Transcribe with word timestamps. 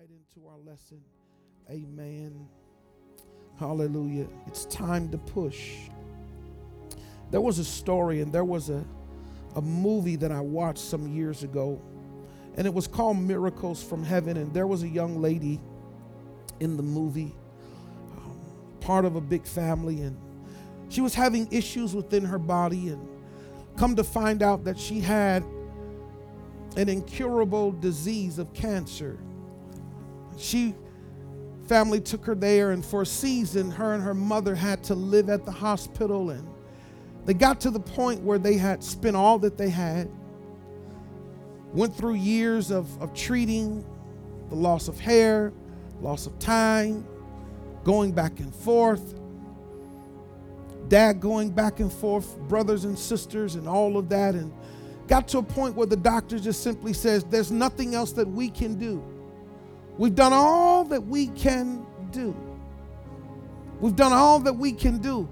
right 0.00 0.08
into 0.10 0.48
our 0.48 0.56
lesson. 0.58 0.98
Amen. 1.68 2.48
Hallelujah. 3.58 4.26
It's 4.46 4.64
time 4.66 5.10
to 5.10 5.18
push. 5.18 5.74
There 7.30 7.42
was 7.42 7.58
a 7.58 7.64
story 7.64 8.22
and 8.22 8.32
there 8.32 8.44
was 8.44 8.70
a, 8.70 8.82
a 9.56 9.60
movie 9.60 10.16
that 10.16 10.32
I 10.32 10.40
watched 10.40 10.78
some 10.78 11.06
years 11.14 11.42
ago, 11.42 11.82
and 12.56 12.66
it 12.66 12.72
was 12.72 12.86
called 12.86 13.18
Miracles 13.18 13.82
from 13.82 14.02
Heaven. 14.02 14.38
And 14.38 14.54
there 14.54 14.66
was 14.66 14.84
a 14.84 14.88
young 14.88 15.20
lady 15.20 15.60
in 16.60 16.78
the 16.78 16.82
movie, 16.82 17.34
um, 18.16 18.40
part 18.80 19.04
of 19.04 19.16
a 19.16 19.20
big 19.20 19.44
family, 19.44 20.00
and 20.00 20.16
she 20.88 21.02
was 21.02 21.14
having 21.14 21.46
issues 21.52 21.94
within 21.94 22.24
her 22.24 22.38
body. 22.38 22.88
And 22.88 23.06
come 23.76 23.96
to 23.96 24.04
find 24.04 24.42
out 24.42 24.64
that 24.64 24.78
she 24.78 25.00
had 25.00 25.44
an 26.78 26.88
incurable 26.88 27.72
disease 27.72 28.38
of 28.38 28.54
cancer. 28.54 29.18
She 30.40 30.74
family 31.66 32.00
took 32.00 32.24
her 32.24 32.34
there 32.34 32.72
and 32.72 32.84
for 32.84 33.02
a 33.02 33.06
season 33.06 33.70
her 33.70 33.94
and 33.94 34.02
her 34.02 34.14
mother 34.14 34.56
had 34.56 34.82
to 34.82 34.94
live 34.94 35.28
at 35.28 35.44
the 35.44 35.52
hospital 35.52 36.30
and 36.30 36.48
they 37.26 37.34
got 37.34 37.60
to 37.60 37.70
the 37.70 37.78
point 37.78 38.22
where 38.22 38.38
they 38.38 38.54
had 38.54 38.82
spent 38.82 39.14
all 39.14 39.38
that 39.40 39.56
they 39.56 39.68
had. 39.68 40.10
Went 41.72 41.94
through 41.94 42.14
years 42.14 42.72
of, 42.72 43.00
of 43.00 43.14
treating 43.14 43.84
the 44.48 44.56
loss 44.56 44.88
of 44.88 44.98
hair 44.98 45.52
loss 46.00 46.26
of 46.26 46.38
time 46.38 47.06
going 47.84 48.10
back 48.12 48.40
and 48.40 48.54
forth. 48.54 49.14
Dad 50.88 51.20
going 51.20 51.50
back 51.50 51.78
and 51.78 51.92
forth 51.92 52.38
brothers 52.48 52.84
and 52.84 52.98
sisters 52.98 53.54
and 53.54 53.68
all 53.68 53.96
of 53.98 54.08
that 54.08 54.34
and 54.34 54.50
got 55.06 55.28
to 55.28 55.38
a 55.38 55.42
point 55.42 55.76
where 55.76 55.86
the 55.86 55.96
doctor 55.96 56.38
just 56.38 56.62
simply 56.62 56.94
says 56.94 57.22
there's 57.24 57.52
nothing 57.52 57.94
else 57.94 58.12
that 58.12 58.26
we 58.26 58.48
can 58.48 58.76
do 58.76 59.04
We've 60.00 60.14
done 60.14 60.32
all 60.32 60.84
that 60.84 61.06
we 61.06 61.26
can 61.26 61.84
do. 62.10 62.34
We've 63.80 63.94
done 63.94 64.14
all 64.14 64.38
that 64.38 64.54
we 64.54 64.72
can 64.72 64.96
do. 64.96 65.28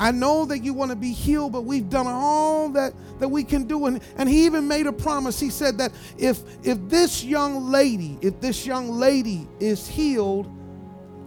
I 0.00 0.10
know 0.10 0.46
that 0.46 0.60
you 0.60 0.72
want 0.72 0.90
to 0.90 0.96
be 0.96 1.12
healed, 1.12 1.52
but 1.52 1.66
we've 1.66 1.90
done 1.90 2.06
all 2.06 2.70
that, 2.70 2.94
that 3.18 3.28
we 3.28 3.44
can 3.44 3.64
do. 3.64 3.84
And, 3.84 4.00
and 4.16 4.26
he 4.26 4.46
even 4.46 4.66
made 4.66 4.86
a 4.86 4.92
promise. 4.92 5.38
He 5.38 5.50
said 5.50 5.76
that 5.76 5.92
if 6.16 6.40
if 6.64 6.78
this 6.88 7.22
young 7.22 7.70
lady, 7.70 8.16
if 8.22 8.40
this 8.40 8.64
young 8.64 8.88
lady 8.88 9.46
is 9.60 9.86
healed, 9.86 10.50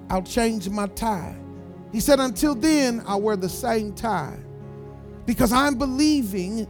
I'll 0.09 0.23
change 0.23 0.67
my 0.67 0.87
tie. 0.87 1.35
He 1.91 1.99
said, 1.99 2.19
until 2.19 2.55
then, 2.55 3.03
I'll 3.05 3.21
wear 3.21 3.35
the 3.35 3.49
same 3.49 3.93
tie. 3.93 4.39
Because 5.27 5.53
I'm 5.53 5.75
believing 5.75 6.67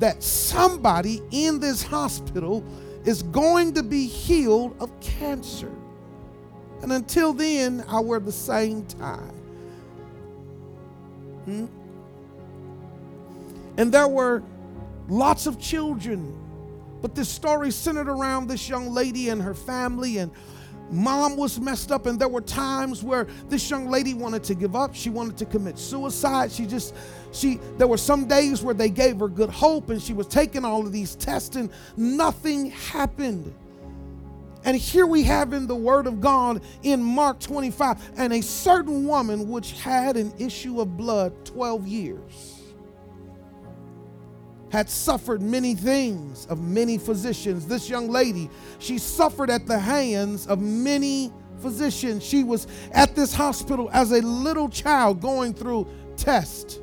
that 0.00 0.20
somebody 0.20 1.22
in 1.30 1.60
this 1.60 1.84
hospital 1.84 2.64
is 3.06 3.22
going 3.22 3.72
to 3.74 3.82
be 3.82 4.06
healed 4.06 4.76
of 4.80 4.90
cancer. 5.00 5.70
And 6.82 6.92
until 6.92 7.32
then, 7.32 7.84
I 7.88 8.00
wear 8.00 8.20
the 8.20 8.32
same 8.32 8.84
tie. 8.84 9.32
Hmm? 11.44 11.66
And 13.78 13.92
there 13.92 14.08
were 14.08 14.42
lots 15.08 15.46
of 15.46 15.58
children, 15.60 16.36
but 17.00 17.14
this 17.14 17.28
story 17.28 17.70
centered 17.70 18.08
around 18.08 18.48
this 18.48 18.68
young 18.68 18.92
lady 18.92 19.28
and 19.28 19.40
her 19.40 19.54
family 19.54 20.18
and 20.18 20.32
Mom 20.90 21.36
was 21.36 21.58
messed 21.60 21.90
up, 21.90 22.06
and 22.06 22.18
there 22.18 22.28
were 22.28 22.40
times 22.40 23.02
where 23.02 23.26
this 23.48 23.68
young 23.68 23.88
lady 23.88 24.14
wanted 24.14 24.44
to 24.44 24.54
give 24.54 24.76
up. 24.76 24.94
She 24.94 25.10
wanted 25.10 25.36
to 25.38 25.44
commit 25.44 25.78
suicide. 25.78 26.52
She 26.52 26.66
just, 26.66 26.94
she, 27.32 27.58
there 27.78 27.86
were 27.86 27.98
some 27.98 28.26
days 28.26 28.62
where 28.62 28.74
they 28.74 28.88
gave 28.88 29.18
her 29.20 29.28
good 29.28 29.50
hope, 29.50 29.90
and 29.90 30.00
she 30.00 30.12
was 30.12 30.26
taking 30.26 30.64
all 30.64 30.86
of 30.86 30.92
these 30.92 31.16
tests, 31.16 31.56
and 31.56 31.70
nothing 31.96 32.70
happened. 32.70 33.52
And 34.64 34.76
here 34.76 35.06
we 35.06 35.22
have 35.24 35.52
in 35.52 35.66
the 35.66 35.76
Word 35.76 36.06
of 36.06 36.20
God 36.20 36.62
in 36.82 37.02
Mark 37.02 37.40
25, 37.40 38.12
and 38.16 38.32
a 38.32 38.40
certain 38.40 39.06
woman 39.06 39.48
which 39.48 39.72
had 39.72 40.16
an 40.16 40.32
issue 40.38 40.80
of 40.80 40.96
blood 40.96 41.32
12 41.44 41.86
years 41.86 42.55
had 44.70 44.88
suffered 44.90 45.40
many 45.42 45.74
things 45.74 46.46
of 46.46 46.62
many 46.62 46.98
physicians. 46.98 47.66
This 47.66 47.88
young 47.88 48.08
lady, 48.08 48.50
she 48.78 48.98
suffered 48.98 49.50
at 49.50 49.66
the 49.66 49.78
hands 49.78 50.46
of 50.46 50.60
many 50.60 51.32
physicians. 51.58 52.24
She 52.24 52.44
was 52.44 52.66
at 52.92 53.14
this 53.14 53.32
hospital 53.34 53.88
as 53.92 54.12
a 54.12 54.20
little 54.20 54.68
child 54.68 55.20
going 55.20 55.54
through 55.54 55.86
tests, 56.16 56.80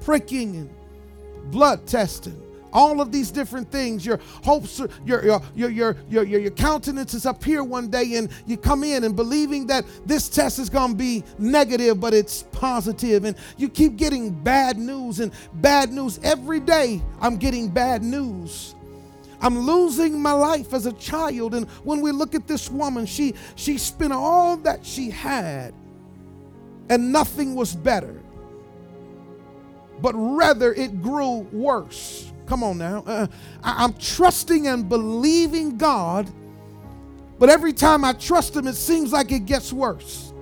pricking 0.00 0.56
and 0.56 1.50
blood 1.50 1.86
testing 1.86 2.43
all 2.74 3.00
of 3.00 3.12
these 3.12 3.30
different 3.30 3.70
things. 3.70 4.04
Your 4.04 4.18
hopes, 4.42 4.80
your, 5.04 5.24
your, 5.24 5.40
your, 5.54 5.70
your, 5.70 5.96
your, 6.10 6.24
your, 6.24 6.50
countenance 6.50 7.14
is 7.14 7.24
up 7.24 7.42
here 7.42 7.62
one 7.62 7.88
day, 7.88 8.16
and 8.16 8.28
you 8.46 8.56
come 8.56 8.84
in 8.84 9.04
and 9.04 9.14
believing 9.14 9.66
that 9.68 9.84
this 10.04 10.28
test 10.28 10.58
is 10.58 10.68
going 10.68 10.90
to 10.90 10.96
be 10.96 11.22
negative, 11.38 12.00
but 12.00 12.12
it's 12.12 12.42
positive, 12.42 13.24
and 13.24 13.36
you 13.56 13.68
keep 13.68 13.96
getting 13.96 14.30
bad 14.30 14.76
news 14.76 15.20
and 15.20 15.32
bad 15.54 15.92
news. 15.92 16.18
Every 16.22 16.60
day, 16.60 17.00
I'm 17.20 17.36
getting 17.36 17.68
bad 17.68 18.02
news. 18.02 18.74
I'm 19.40 19.58
losing 19.58 20.20
my 20.20 20.32
life 20.32 20.72
as 20.72 20.86
a 20.86 20.92
child. 20.92 21.54
And 21.54 21.68
when 21.84 22.00
we 22.00 22.12
look 22.12 22.34
at 22.34 22.48
this 22.48 22.70
woman, 22.70 23.06
she 23.06 23.34
she 23.56 23.78
spent 23.78 24.12
all 24.12 24.56
that 24.58 24.84
she 24.84 25.10
had, 25.10 25.74
and 26.88 27.12
nothing 27.12 27.54
was 27.54 27.74
better. 27.74 28.20
But 30.00 30.14
rather 30.14 30.72
it 30.72 31.02
grew 31.02 31.40
worse. 31.52 32.32
Come 32.46 32.62
on 32.62 32.78
now. 32.78 33.02
Uh, 33.06 33.26
I, 33.62 33.84
I'm 33.84 33.94
trusting 33.94 34.66
and 34.66 34.88
believing 34.88 35.76
God, 35.76 36.30
but 37.38 37.48
every 37.48 37.72
time 37.72 38.04
I 38.04 38.12
trust 38.12 38.54
Him, 38.56 38.66
it 38.66 38.74
seems 38.74 39.12
like 39.12 39.32
it 39.32 39.46
gets 39.46 39.72
worse. 39.72 40.32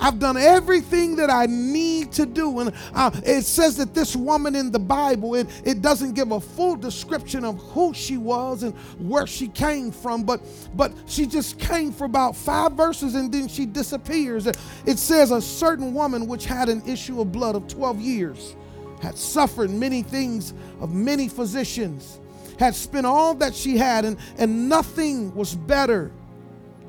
I've 0.00 0.18
done 0.18 0.36
everything 0.36 1.16
that 1.16 1.30
I 1.30 1.46
need 1.46 2.12
to 2.12 2.24
do. 2.24 2.60
And 2.60 2.72
uh, 2.94 3.10
it 3.24 3.42
says 3.42 3.76
that 3.76 3.94
this 3.94 4.16
woman 4.16 4.56
in 4.56 4.72
the 4.72 4.78
Bible, 4.78 5.34
it, 5.34 5.48
it 5.64 5.82
doesn't 5.82 6.14
give 6.14 6.32
a 6.32 6.40
full 6.40 6.74
description 6.76 7.44
of 7.44 7.58
who 7.58 7.92
she 7.92 8.16
was 8.16 8.62
and 8.62 8.74
where 8.98 9.26
she 9.26 9.48
came 9.48 9.90
from, 9.92 10.24
but, 10.24 10.40
but 10.74 10.92
she 11.06 11.26
just 11.26 11.58
came 11.58 11.92
for 11.92 12.04
about 12.04 12.34
five 12.34 12.72
verses 12.72 13.14
and 13.14 13.30
then 13.30 13.46
she 13.46 13.66
disappears. 13.66 14.46
It 14.46 14.98
says, 14.98 15.30
A 15.30 15.40
certain 15.40 15.92
woman 15.92 16.26
which 16.26 16.46
had 16.46 16.68
an 16.68 16.82
issue 16.86 17.20
of 17.20 17.30
blood 17.30 17.54
of 17.54 17.68
12 17.68 18.00
years 18.00 18.56
had 19.00 19.16
suffered 19.18 19.70
many 19.70 20.02
things 20.02 20.54
of 20.80 20.92
many 20.92 21.28
physicians, 21.28 22.20
had 22.58 22.74
spent 22.74 23.06
all 23.06 23.34
that 23.34 23.54
she 23.54 23.76
had, 23.76 24.04
and, 24.04 24.18
and 24.38 24.68
nothing 24.68 25.34
was 25.34 25.54
better, 25.54 26.12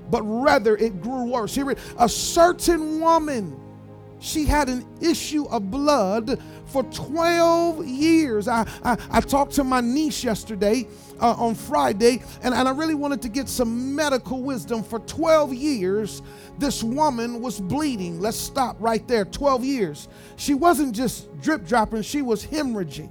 but 0.09 0.21
rather 0.23 0.75
it 0.75 1.01
grew 1.01 1.25
worse. 1.25 1.55
Here, 1.55 1.75
a 1.97 2.09
certain 2.09 2.99
woman, 2.99 3.57
she 4.21 4.45
had 4.45 4.69
an 4.69 4.85
issue 5.01 5.45
of 5.47 5.69
blood 5.69 6.39
for 6.67 6.83
12 6.83 7.85
years. 7.85 8.47
I, 8.47 8.67
I, 8.83 8.97
I 9.09 9.19
talked 9.19 9.53
to 9.53 9.63
my 9.63 9.81
niece 9.81 10.23
yesterday 10.23 10.87
uh, 11.19 11.33
on 11.33 11.55
Friday, 11.55 12.23
and, 12.43 12.53
and 12.53 12.67
I 12.67 12.71
really 12.71 12.93
wanted 12.93 13.21
to 13.23 13.29
get 13.29 13.49
some 13.49 13.95
medical 13.95 14.41
wisdom. 14.41 14.83
For 14.83 14.99
12 14.99 15.53
years, 15.53 16.21
this 16.59 16.83
woman 16.83 17.41
was 17.41 17.59
bleeding. 17.59 18.21
Let's 18.21 18.37
stop 18.37 18.77
right 18.79 19.05
there. 19.07 19.25
12 19.25 19.65
years. 19.65 20.07
She 20.37 20.53
wasn't 20.53 20.95
just 20.95 21.41
drip 21.41 21.65
dropping, 21.65 22.03
she 22.03 22.21
was 22.21 22.45
hemorrhaging 22.45 23.09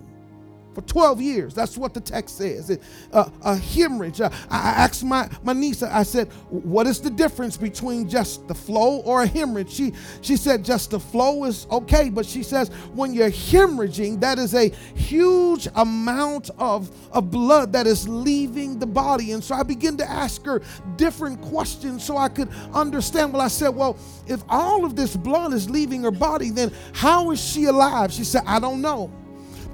for 0.80 0.86
12 0.86 1.20
years. 1.20 1.54
That's 1.54 1.76
what 1.76 1.94
the 1.94 2.00
text 2.00 2.38
says. 2.38 2.70
It, 2.70 2.82
uh, 3.12 3.28
a 3.42 3.56
hemorrhage. 3.56 4.20
Uh, 4.20 4.30
I 4.48 4.70
asked 4.70 5.04
my, 5.04 5.28
my 5.42 5.52
niece, 5.52 5.82
I 5.82 6.02
said, 6.02 6.28
what 6.48 6.86
is 6.86 7.00
the 7.00 7.10
difference 7.10 7.56
between 7.56 8.08
just 8.08 8.46
the 8.48 8.54
flow 8.54 9.00
or 9.00 9.22
a 9.22 9.26
hemorrhage? 9.26 9.70
She, 9.70 9.92
she 10.22 10.36
said, 10.36 10.64
just 10.64 10.90
the 10.90 11.00
flow 11.00 11.44
is 11.44 11.66
okay. 11.70 12.10
But 12.10 12.26
she 12.26 12.42
says, 12.42 12.68
when 12.94 13.12
you're 13.12 13.30
hemorrhaging, 13.30 14.20
that 14.20 14.38
is 14.38 14.54
a 14.54 14.70
huge 14.94 15.68
amount 15.74 16.50
of, 16.58 16.90
of 17.12 17.30
blood 17.30 17.72
that 17.72 17.86
is 17.86 18.08
leaving 18.08 18.78
the 18.78 18.86
body. 18.86 19.32
And 19.32 19.42
so 19.42 19.54
I 19.54 19.62
began 19.62 19.96
to 19.98 20.08
ask 20.08 20.44
her 20.44 20.62
different 20.96 21.40
questions 21.42 22.04
so 22.04 22.16
I 22.16 22.28
could 22.28 22.48
understand. 22.72 23.32
Well, 23.32 23.42
I 23.42 23.48
said, 23.48 23.70
well, 23.70 23.98
if 24.26 24.42
all 24.48 24.84
of 24.84 24.96
this 24.96 25.16
blood 25.16 25.52
is 25.52 25.68
leaving 25.68 26.02
her 26.02 26.10
body, 26.10 26.50
then 26.50 26.72
how 26.94 27.30
is 27.30 27.40
she 27.40 27.64
alive? 27.64 28.12
She 28.12 28.24
said, 28.24 28.42
I 28.46 28.58
don't 28.58 28.80
know 28.80 29.10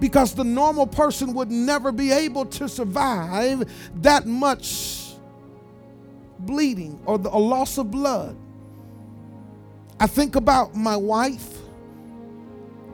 because 0.01 0.35
the 0.35 0.45
normal 0.45 0.87
person 0.87 1.35
would 1.35 1.51
never 1.51 1.93
be 1.93 2.13
able 2.13 2.47
to 2.47 2.69
survive 2.69 3.65
that 4.03 4.27
much 4.27 5.15
bleeding 6.39 7.01
or 7.07 7.19
the, 7.19 7.31
a 7.31 7.39
loss 7.39 7.79
of 7.79 7.91
blood. 7.91 8.37
I 9.99 10.07
think 10.07 10.37
about 10.37 10.75
my 10.75 10.97
wife 10.97 11.57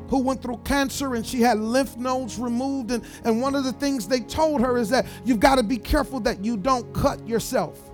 who 0.09 0.19
went 0.19 0.43
through 0.43 0.59
cancer 0.59 1.15
and 1.15 1.27
she 1.27 1.41
had 1.41 1.59
lymph 1.59 1.97
nodes 1.97 2.39
removed. 2.39 2.91
And, 2.91 3.03
and 3.25 3.41
one 3.41 3.55
of 3.55 3.65
the 3.65 3.73
things 3.73 4.07
they 4.07 4.21
told 4.21 4.61
her 4.61 4.77
is 4.77 4.91
that 4.91 5.07
you've 5.25 5.41
got 5.41 5.57
to 5.57 5.63
be 5.63 5.79
careful 5.79 6.21
that 6.21 6.45
you 6.45 6.57
don't 6.57 6.93
cut 6.93 7.27
yourself. 7.27 7.91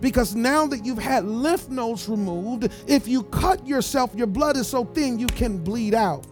Because 0.00 0.34
now 0.34 0.66
that 0.66 0.84
you've 0.84 0.98
had 0.98 1.24
lymph 1.24 1.68
nodes 1.68 2.08
removed, 2.08 2.68
if 2.88 3.06
you 3.06 3.22
cut 3.22 3.64
yourself, 3.66 4.12
your 4.14 4.26
blood 4.26 4.56
is 4.56 4.66
so 4.66 4.84
thin 4.84 5.20
you 5.20 5.28
can 5.28 5.56
bleed 5.58 5.94
out. 5.94 6.26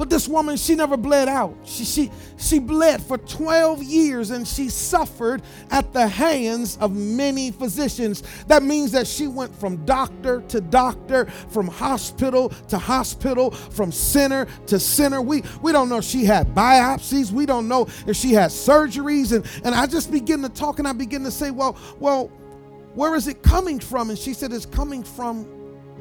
But 0.00 0.08
this 0.08 0.26
woman, 0.26 0.56
she 0.56 0.76
never 0.76 0.96
bled 0.96 1.28
out. 1.28 1.54
She, 1.66 1.84
she, 1.84 2.10
she 2.38 2.58
bled 2.58 3.02
for 3.02 3.18
12 3.18 3.82
years 3.82 4.30
and 4.30 4.48
she 4.48 4.70
suffered 4.70 5.42
at 5.70 5.92
the 5.92 6.08
hands 6.08 6.78
of 6.78 6.96
many 6.96 7.50
physicians. 7.50 8.22
That 8.46 8.62
means 8.62 8.92
that 8.92 9.06
she 9.06 9.26
went 9.26 9.54
from 9.54 9.84
doctor 9.84 10.40
to 10.48 10.62
doctor, 10.62 11.26
from 11.50 11.68
hospital 11.68 12.48
to 12.68 12.78
hospital, 12.78 13.50
from 13.50 13.92
center 13.92 14.46
to 14.68 14.80
center. 14.80 15.20
We, 15.20 15.42
we 15.60 15.70
don't 15.70 15.90
know 15.90 15.98
if 15.98 16.04
she 16.04 16.24
had 16.24 16.54
biopsies. 16.54 17.30
We 17.30 17.44
don't 17.44 17.68
know 17.68 17.86
if 18.06 18.16
she 18.16 18.32
had 18.32 18.52
surgeries. 18.52 19.36
And, 19.36 19.44
and 19.66 19.74
I 19.74 19.86
just 19.86 20.10
begin 20.10 20.40
to 20.40 20.48
talk 20.48 20.78
and 20.78 20.88
I 20.88 20.94
begin 20.94 21.24
to 21.24 21.30
say, 21.30 21.50
well, 21.50 21.76
well, 21.98 22.28
where 22.94 23.14
is 23.16 23.28
it 23.28 23.42
coming 23.42 23.78
from? 23.78 24.08
And 24.08 24.18
she 24.18 24.32
said, 24.32 24.50
it's 24.50 24.64
coming 24.64 25.02
from 25.02 25.44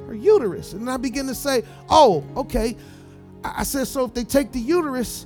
her 0.07 0.16
uterus. 0.16 0.72
And 0.72 0.90
I 0.90 0.95
begin 0.95 1.28
to 1.28 1.36
say, 1.36 1.63
oh, 1.90 2.24
okay. 2.38 2.78
I 3.44 3.64
said, 3.64 3.88
so 3.88 4.06
if 4.06 4.14
they 4.14 4.24
take 4.24 4.52
the 4.52 4.60
uterus, 4.60 5.26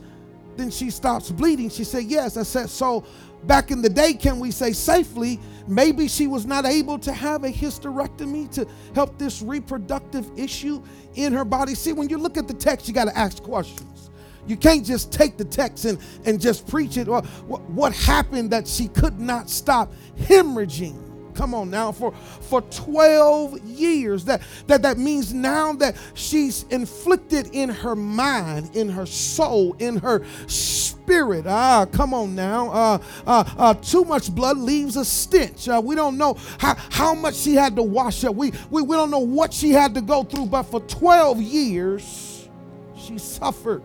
then 0.56 0.70
she 0.70 0.90
stops 0.90 1.32
bleeding. 1.32 1.70
She 1.70 1.84
said, 1.84 2.04
yes. 2.04 2.38
I 2.38 2.44
said, 2.44 2.70
so 2.70 3.06
back 3.44 3.72
in 3.72 3.82
the 3.82 3.90
day, 3.90 4.14
can 4.14 4.40
we 4.40 4.52
say 4.52 4.72
safely, 4.72 5.40
maybe 5.68 6.08
she 6.08 6.28
was 6.28 6.46
not 6.46 6.66
able 6.66 7.00
to 7.00 7.12
have 7.12 7.44
a 7.44 7.50
hysterectomy 7.50 8.52
to 8.52 8.68
help 8.94 9.18
this 9.18 9.42
reproductive 9.42 10.30
issue 10.38 10.84
in 11.16 11.34
her 11.34 11.46
body? 11.46 11.76
See, 11.76 11.94
when 11.94 12.10
you 12.10 12.18
look 12.18 12.38
at 12.38 12.48
the 12.48 12.54
text, 12.54 12.88
you 12.88 12.94
got 12.94 13.06
to 13.06 13.18
ask 13.18 13.42
questions. 13.42 14.12
You 14.46 14.58
can't 14.58 14.86
just 14.86 15.12
take 15.12 15.38
the 15.38 15.46
text 15.46 15.86
and, 15.86 15.98
and 16.26 16.40
just 16.40 16.68
preach 16.68 16.98
it. 16.98 17.08
Or 17.08 17.22
what, 17.48 17.62
what 17.70 17.94
happened 17.94 18.52
that 18.52 18.68
she 18.68 18.90
could 18.90 19.20
not 19.20 19.50
stop 19.50 19.92
hemorrhaging? 20.20 21.13
Come 21.34 21.54
on 21.54 21.70
now, 21.70 21.92
for 21.92 22.12
for 22.42 22.62
12 22.62 23.60
years. 23.66 24.26
That 24.26 24.42
that 24.68 24.82
that 24.84 24.98
means 24.98 25.34
now 25.34 25.74
that 25.74 25.96
she's 26.14 26.64
inflicted 26.70 27.48
in 27.54 27.70
her 27.70 27.96
mind, 27.96 28.76
in 28.76 28.90
her 28.90 29.06
soul, 29.06 29.76
in 29.80 29.98
her 29.98 30.24
spirit. 30.48 31.46
Ah, 31.48 31.86
come 31.92 32.14
on 32.14 32.36
now. 32.36 32.70
Uh, 32.72 32.98
uh, 33.28 33.44
uh, 33.58 33.74
too 33.76 34.04
much 34.06 34.34
blood 34.34 34.58
leaves 34.58 34.96
a 34.96 35.06
stench. 35.06 35.68
Uh, 35.68 35.82
we 35.84 35.96
don't 35.96 36.18
know 36.18 36.36
how, 36.60 36.76
how 36.90 37.14
much 37.14 37.36
she 37.36 37.56
had 37.56 37.76
to 37.76 37.84
wash 37.84 38.24
up. 38.24 38.36
We, 38.36 38.54
we 38.70 38.82
we 38.82 38.96
don't 38.96 39.12
know 39.12 39.20
what 39.20 39.54
she 39.54 39.72
had 39.72 39.96
to 39.96 40.02
go 40.02 40.24
through, 40.24 40.48
but 40.48 40.64
for 40.64 40.80
12 40.82 41.42
years, 41.42 42.48
she 42.96 43.18
suffered 43.18 43.84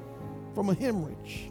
from 0.55 0.71
a 0.71 0.75
hemorrhage. 0.75 1.51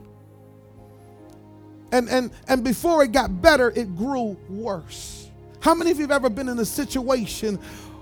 And 1.91 2.09
and 2.09 2.31
and 2.47 2.63
before 2.63 3.03
it 3.03 3.11
got 3.11 3.41
better, 3.41 3.71
it 3.71 3.95
grew 3.95 4.37
worse. 4.49 5.29
How 5.59 5.73
many 5.73 5.91
of 5.91 5.97
you 5.97 6.03
have 6.03 6.11
ever 6.11 6.29
been 6.29 6.49
in 6.49 6.59
a 6.59 6.65
situation 6.65 7.59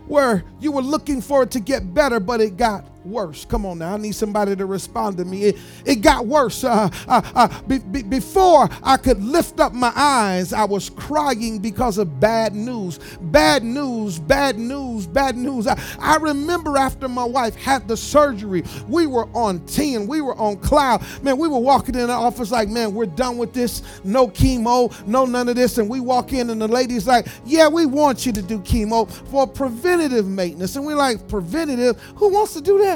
where 0.07 0.43
you 0.59 0.71
were 0.71 0.81
looking 0.81 1.21
for 1.21 1.43
it 1.43 1.51
to 1.51 1.59
get 1.59 1.93
better, 1.93 2.19
but 2.19 2.41
it 2.41 2.57
got 2.57 2.85
worse. 3.05 3.45
Come 3.45 3.65
on 3.65 3.79
now, 3.79 3.93
I 3.93 3.97
need 3.97 4.15
somebody 4.15 4.55
to 4.55 4.65
respond 4.65 5.17
to 5.17 5.25
me. 5.25 5.45
It, 5.45 5.57
it 5.85 5.95
got 5.97 6.25
worse. 6.25 6.63
Uh, 6.63 6.89
uh, 7.07 7.21
uh, 7.35 7.61
be, 7.63 7.79
be, 7.79 8.03
before 8.03 8.69
I 8.83 8.97
could 8.97 9.21
lift 9.21 9.59
up 9.59 9.73
my 9.73 9.91
eyes, 9.95 10.53
I 10.53 10.65
was 10.65 10.89
crying 10.89 11.59
because 11.59 11.97
of 11.97 12.19
bad 12.19 12.53
news. 12.55 12.99
Bad 13.21 13.63
news, 13.63 14.19
bad 14.19 14.57
news, 14.57 15.07
bad 15.07 15.37
news. 15.37 15.67
I, 15.67 15.79
I 15.99 16.17
remember 16.17 16.77
after 16.77 17.07
my 17.07 17.23
wife 17.25 17.55
had 17.55 17.87
the 17.87 17.97
surgery, 17.97 18.63
we 18.87 19.07
were 19.07 19.27
on 19.33 19.65
10, 19.65 20.07
we 20.07 20.21
were 20.21 20.35
on 20.35 20.57
cloud. 20.57 21.03
Man, 21.21 21.37
we 21.37 21.47
were 21.47 21.59
walking 21.59 21.95
in 21.95 22.07
the 22.07 22.13
office 22.13 22.51
like, 22.51 22.69
man, 22.69 22.93
we're 22.93 23.05
done 23.05 23.37
with 23.37 23.53
this. 23.53 23.81
No 24.03 24.27
chemo, 24.27 24.93
no 25.07 25.25
none 25.25 25.49
of 25.49 25.55
this. 25.55 25.77
And 25.77 25.89
we 25.89 25.99
walk 25.99 26.33
in, 26.33 26.49
and 26.49 26.61
the 26.61 26.67
lady's 26.67 27.07
like, 27.07 27.27
yeah, 27.45 27.67
we 27.67 27.85
want 27.85 28.25
you 28.25 28.31
to 28.31 28.41
do 28.41 28.59
chemo 28.59 29.09
for 29.29 29.47
preventative 29.47 30.27
maintenance. 30.27 30.75
And 30.75 30.85
we're 30.85 30.95
like, 30.95 31.27
preventative? 31.27 31.99
Who 32.17 32.29
wants 32.29 32.53
to 32.53 32.61
do 32.61 32.79
that? 32.79 32.94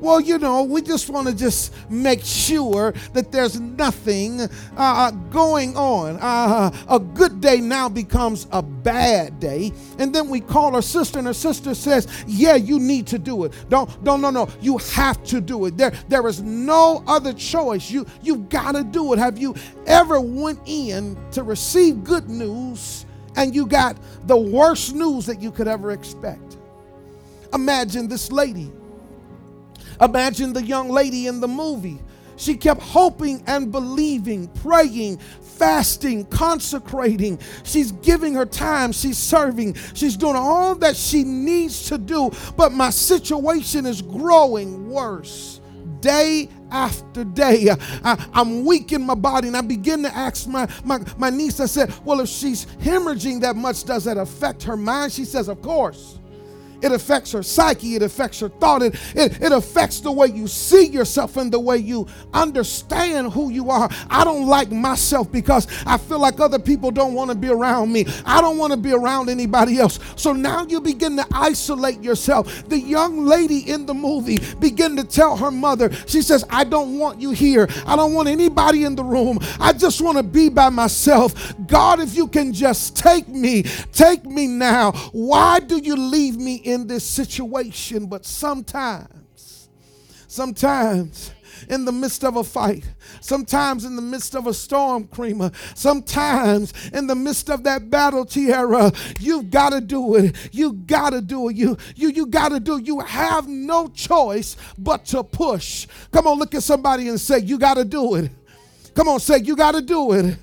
Well, 0.00 0.20
you 0.20 0.38
know, 0.38 0.62
we 0.62 0.82
just 0.82 1.08
want 1.08 1.26
to 1.28 1.34
just 1.34 1.72
make 1.90 2.22
sure 2.22 2.92
that 3.14 3.32
there's 3.32 3.58
nothing 3.58 4.42
uh, 4.42 4.48
uh, 4.76 5.10
going 5.30 5.76
on. 5.76 6.18
Uh, 6.20 6.70
a 6.88 6.98
good 6.98 7.40
day 7.40 7.60
now 7.60 7.88
becomes 7.88 8.46
a 8.52 8.62
bad 8.62 9.40
day, 9.40 9.72
and 9.98 10.14
then 10.14 10.28
we 10.28 10.40
call 10.40 10.74
our 10.74 10.82
sister, 10.82 11.18
and 11.18 11.26
her 11.26 11.34
sister 11.34 11.74
says, 11.74 12.06
"Yeah, 12.26 12.56
you 12.56 12.78
need 12.78 13.06
to 13.08 13.18
do 13.18 13.44
it. 13.44 13.52
Don't, 13.70 13.88
don't, 14.04 14.20
no, 14.20 14.30
no, 14.30 14.48
you 14.60 14.78
have 14.78 15.22
to 15.24 15.40
do 15.40 15.64
it. 15.66 15.76
There, 15.76 15.92
there 16.08 16.26
is 16.26 16.42
no 16.42 17.02
other 17.06 17.32
choice. 17.32 17.90
You, 17.90 18.06
you've 18.22 18.48
got 18.50 18.72
to 18.72 18.84
do 18.84 19.12
it. 19.14 19.18
Have 19.18 19.38
you 19.38 19.54
ever 19.86 20.20
went 20.20 20.60
in 20.66 21.16
to 21.32 21.42
receive 21.42 22.04
good 22.04 22.28
news, 22.28 23.06
and 23.36 23.54
you 23.54 23.66
got 23.66 23.96
the 24.26 24.36
worst 24.36 24.94
news 24.94 25.24
that 25.26 25.40
you 25.40 25.50
could 25.50 25.68
ever 25.68 25.92
expect? 25.92 26.58
Imagine 27.54 28.08
this 28.08 28.30
lady 28.30 28.70
Imagine 30.00 30.52
the 30.52 30.62
young 30.62 30.88
lady 30.88 31.26
in 31.26 31.40
the 31.40 31.48
movie. 31.48 31.98
She 32.36 32.54
kept 32.54 32.82
hoping 32.82 33.42
and 33.46 33.72
believing, 33.72 34.48
praying, 34.48 35.18
fasting, 35.40 36.26
consecrating. 36.26 37.38
She's 37.64 37.92
giving 37.92 38.34
her 38.34 38.46
time. 38.46 38.92
She's 38.92 39.18
serving. 39.18 39.74
She's 39.94 40.16
doing 40.16 40.36
all 40.36 40.74
that 40.76 40.96
she 40.96 41.24
needs 41.24 41.88
to 41.88 41.98
do. 41.98 42.30
But 42.56 42.72
my 42.72 42.90
situation 42.90 43.86
is 43.86 44.02
growing 44.02 44.90
worse 44.90 45.60
day 46.00 46.48
after 46.70 47.24
day. 47.24 47.68
I, 48.04 48.28
am 48.34 48.64
weak 48.64 48.92
in 48.92 49.02
my 49.02 49.14
body. 49.14 49.48
And 49.48 49.56
I 49.56 49.62
begin 49.62 50.02
to 50.02 50.14
ask 50.14 50.46
my, 50.46 50.68
my, 50.84 51.00
my 51.16 51.30
niece, 51.30 51.58
I 51.60 51.66
said, 51.66 51.92
Well, 52.04 52.20
if 52.20 52.28
she's 52.28 52.66
hemorrhaging 52.66 53.40
that 53.40 53.56
much, 53.56 53.84
does 53.84 54.04
that 54.04 54.18
affect 54.18 54.62
her 54.64 54.76
mind? 54.76 55.12
She 55.12 55.24
says, 55.24 55.48
Of 55.48 55.62
course. 55.62 56.18
It 56.82 56.92
affects 56.92 57.32
her 57.32 57.42
psyche. 57.42 57.96
It 57.96 58.02
affects 58.02 58.40
her 58.40 58.48
thought. 58.48 58.82
It, 58.82 58.94
it, 59.14 59.42
it 59.42 59.52
affects 59.52 60.00
the 60.00 60.12
way 60.12 60.28
you 60.28 60.46
see 60.46 60.86
yourself 60.86 61.36
and 61.36 61.52
the 61.52 61.60
way 61.60 61.78
you 61.78 62.06
understand 62.32 63.32
who 63.32 63.50
you 63.50 63.70
are. 63.70 63.88
I 64.10 64.24
don't 64.24 64.46
like 64.46 64.70
myself 64.70 65.30
because 65.30 65.66
I 65.86 65.98
feel 65.98 66.18
like 66.18 66.40
other 66.40 66.58
people 66.58 66.90
don't 66.90 67.14
want 67.14 67.30
to 67.30 67.36
be 67.36 67.48
around 67.48 67.92
me. 67.92 68.06
I 68.24 68.40
don't 68.40 68.58
want 68.58 68.72
to 68.72 68.76
be 68.76 68.92
around 68.92 69.28
anybody 69.28 69.78
else. 69.78 69.98
So 70.16 70.32
now 70.32 70.66
you 70.66 70.80
begin 70.80 71.16
to 71.16 71.26
isolate 71.32 72.02
yourself. 72.02 72.68
The 72.68 72.78
young 72.78 73.24
lady 73.24 73.70
in 73.70 73.86
the 73.86 73.94
movie 73.94 74.40
begin 74.60 74.96
to 74.96 75.04
tell 75.04 75.36
her 75.36 75.50
mother, 75.50 75.92
she 76.06 76.22
says, 76.22 76.44
I 76.50 76.64
don't 76.64 76.98
want 76.98 77.20
you 77.20 77.30
here. 77.30 77.68
I 77.86 77.96
don't 77.96 78.14
want 78.14 78.28
anybody 78.28 78.84
in 78.84 78.94
the 78.94 79.04
room. 79.04 79.38
I 79.60 79.72
just 79.72 80.00
want 80.00 80.16
to 80.18 80.22
be 80.22 80.48
by 80.48 80.68
myself. 80.68 81.54
God, 81.66 82.00
if 82.00 82.14
you 82.16 82.28
can 82.28 82.52
just 82.52 82.96
take 82.96 83.28
me, 83.28 83.62
take 83.92 84.24
me 84.24 84.46
now. 84.46 84.92
Why 85.12 85.60
do 85.60 85.78
you 85.78 85.96
leave 85.96 86.36
me 86.36 86.56
in 86.66 86.88
this 86.88 87.04
situation, 87.04 88.06
but 88.06 88.26
sometimes, 88.26 89.68
sometimes 90.26 91.30
in 91.68 91.84
the 91.84 91.92
midst 91.92 92.24
of 92.24 92.34
a 92.36 92.42
fight, 92.42 92.84
sometimes 93.20 93.84
in 93.84 93.94
the 93.94 94.02
midst 94.02 94.34
of 94.34 94.48
a 94.48 94.52
storm, 94.52 95.06
creamer, 95.06 95.52
sometimes 95.76 96.74
in 96.92 97.06
the 97.06 97.14
midst 97.14 97.50
of 97.50 97.62
that 97.62 97.88
battle, 97.88 98.24
Tierra, 98.24 98.90
you've 99.20 99.48
got 99.48 99.70
to 99.70 99.80
do 99.80 100.16
it. 100.16 100.34
You 100.50 100.72
got 100.72 101.10
to 101.10 101.20
do 101.20 101.48
it. 101.48 101.56
You 101.56 101.78
you 101.94 102.08
you 102.08 102.26
got 102.26 102.48
to 102.48 102.58
do 102.58 102.78
it. 102.78 102.86
You 102.86 102.98
have 102.98 103.46
no 103.46 103.86
choice 103.86 104.56
but 104.76 105.04
to 105.06 105.22
push. 105.22 105.86
Come 106.10 106.26
on, 106.26 106.36
look 106.36 106.54
at 106.56 106.64
somebody 106.64 107.08
and 107.08 107.20
say, 107.20 107.38
You 107.38 107.58
got 107.58 107.74
to 107.74 107.84
do 107.84 108.16
it. 108.16 108.32
Come 108.92 109.06
on, 109.06 109.20
say, 109.20 109.38
You 109.38 109.54
got 109.54 109.76
to 109.76 109.82
do 109.82 110.12
it. 110.14 110.36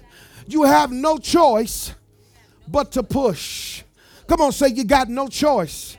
You 0.48 0.64
have 0.64 0.90
no 0.90 1.18
choice 1.18 1.94
but 2.66 2.94
to 2.94 3.04
push. 3.04 3.84
Come 4.26 4.40
on, 4.40 4.54
say, 4.54 4.70
You 4.70 4.86
got 4.86 5.10
no 5.10 5.28
choice 5.28 5.98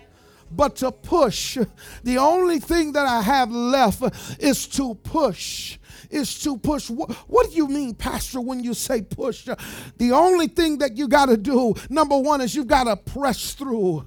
but 0.56 0.76
to 0.76 0.92
push. 0.92 1.58
The 2.02 2.18
only 2.18 2.58
thing 2.58 2.92
that 2.92 3.06
I 3.06 3.22
have 3.22 3.50
left 3.50 4.02
is 4.40 4.66
to 4.68 4.94
push. 4.94 5.78
Is 6.10 6.38
to 6.40 6.58
push. 6.58 6.90
What, 6.90 7.12
what 7.28 7.50
do 7.50 7.56
you 7.56 7.66
mean, 7.66 7.94
Pastor, 7.94 8.40
when 8.40 8.62
you 8.62 8.74
say 8.74 9.02
push? 9.02 9.48
The 9.96 10.12
only 10.12 10.48
thing 10.48 10.78
that 10.78 10.96
you 10.96 11.08
got 11.08 11.26
to 11.26 11.36
do, 11.36 11.74
number 11.88 12.18
one, 12.18 12.40
is 12.40 12.54
you 12.54 12.64
got 12.64 12.84
to 12.84 12.96
press 12.96 13.54
through 13.54 14.06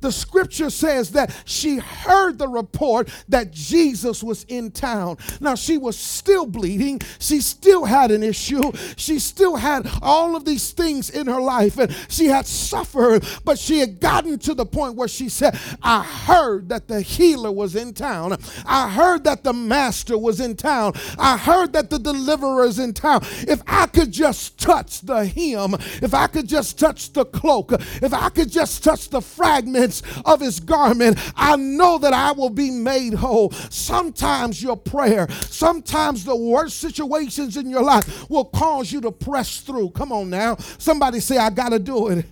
the 0.00 0.12
scripture 0.12 0.70
says 0.70 1.12
that 1.12 1.34
she 1.44 1.78
heard 1.78 2.38
the 2.38 2.48
report 2.48 3.08
that 3.28 3.50
Jesus 3.50 4.22
was 4.22 4.44
in 4.44 4.70
town. 4.70 5.16
Now, 5.40 5.54
she 5.54 5.78
was 5.78 5.98
still 5.98 6.46
bleeding. 6.46 7.00
She 7.18 7.40
still 7.40 7.84
had 7.84 8.10
an 8.10 8.22
issue. 8.22 8.72
She 8.96 9.18
still 9.18 9.56
had 9.56 9.90
all 10.02 10.36
of 10.36 10.44
these 10.44 10.72
things 10.72 11.10
in 11.10 11.26
her 11.26 11.40
life, 11.40 11.78
and 11.78 11.94
she 12.08 12.26
had 12.26 12.46
suffered, 12.46 13.24
but 13.44 13.58
she 13.58 13.78
had 13.78 14.00
gotten 14.00 14.38
to 14.40 14.54
the 14.54 14.66
point 14.66 14.96
where 14.96 15.08
she 15.08 15.28
said, 15.28 15.58
I 15.82 16.02
heard 16.02 16.68
that 16.68 16.88
the 16.88 17.00
healer 17.00 17.52
was 17.52 17.74
in 17.74 17.94
town. 17.94 18.36
I 18.66 18.88
heard 18.88 19.24
that 19.24 19.44
the 19.44 19.52
master 19.52 20.16
was 20.16 20.40
in 20.40 20.56
town. 20.56 20.94
I 21.18 21.36
heard 21.36 21.72
that 21.72 21.90
the 21.90 21.98
deliverer 21.98 22.64
is 22.64 22.78
in 22.78 22.94
town. 22.94 23.20
If 23.46 23.62
I 23.66 23.86
could 23.86 24.12
just 24.12 24.58
touch 24.58 25.00
the 25.00 25.26
hem, 25.26 25.74
if 26.02 26.14
I 26.14 26.26
could 26.26 26.48
just 26.48 26.78
touch 26.78 27.12
the 27.12 27.24
cloak, 27.24 27.72
if 27.72 28.12
I 28.12 28.28
could 28.28 28.50
just 28.50 28.84
touch 28.84 29.08
the 29.08 29.20
fragment 29.20 29.87
of 30.24 30.40
his 30.40 30.60
garment, 30.60 31.18
I 31.36 31.56
know 31.56 31.98
that 31.98 32.12
I 32.12 32.32
will 32.32 32.50
be 32.50 32.70
made 32.70 33.14
whole. 33.14 33.50
Sometimes 33.70 34.62
your 34.62 34.76
prayer, 34.76 35.28
sometimes 35.30 36.24
the 36.24 36.36
worst 36.36 36.78
situations 36.78 37.56
in 37.56 37.68
your 37.68 37.82
life 37.82 38.28
will 38.30 38.46
cause 38.46 38.92
you 38.92 39.00
to 39.02 39.12
press 39.12 39.58
through. 39.60 39.90
Come 39.90 40.12
on 40.12 40.30
now. 40.30 40.56
Somebody 40.78 41.20
say, 41.20 41.36
I 41.38 41.50
got 41.50 41.70
to 41.70 41.78
do 41.78 42.08
it. 42.08 42.26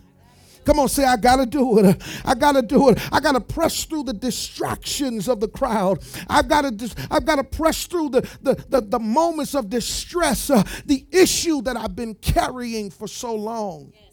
Come 0.67 0.81
on, 0.81 0.89
say, 0.89 1.05
I 1.05 1.17
gotta 1.17 1.47
do 1.47 1.79
it. 1.79 2.03
I 2.25 2.35
gotta 2.35 2.61
do 2.61 2.91
it. 2.91 2.99
I 3.13 3.21
gotta 3.21 3.41
press 3.41 3.85
through 3.85 4.03
the 4.03 4.13
distractions 4.13 5.29
of 5.29 5.39
the 5.39 5.47
crowd. 5.47 6.03
I've 6.29 6.49
gotta, 6.49 6.77
I've 7.09 7.25
gotta 7.25 7.45
press 7.45 7.87
through 7.87 8.09
the, 8.11 8.29
the, 8.43 8.55
the, 8.69 8.81
the 8.81 8.99
moments 8.99 9.55
of 9.55 9.71
distress, 9.71 10.51
uh, 10.51 10.65
the 10.85 11.07
issue 11.13 11.63
that 11.63 11.77
I've 11.77 11.95
been 11.95 12.17
carrying 12.17 12.91
for 12.91 13.07
so 13.07 13.33
long. 13.33 13.93
Yes, 13.95 14.06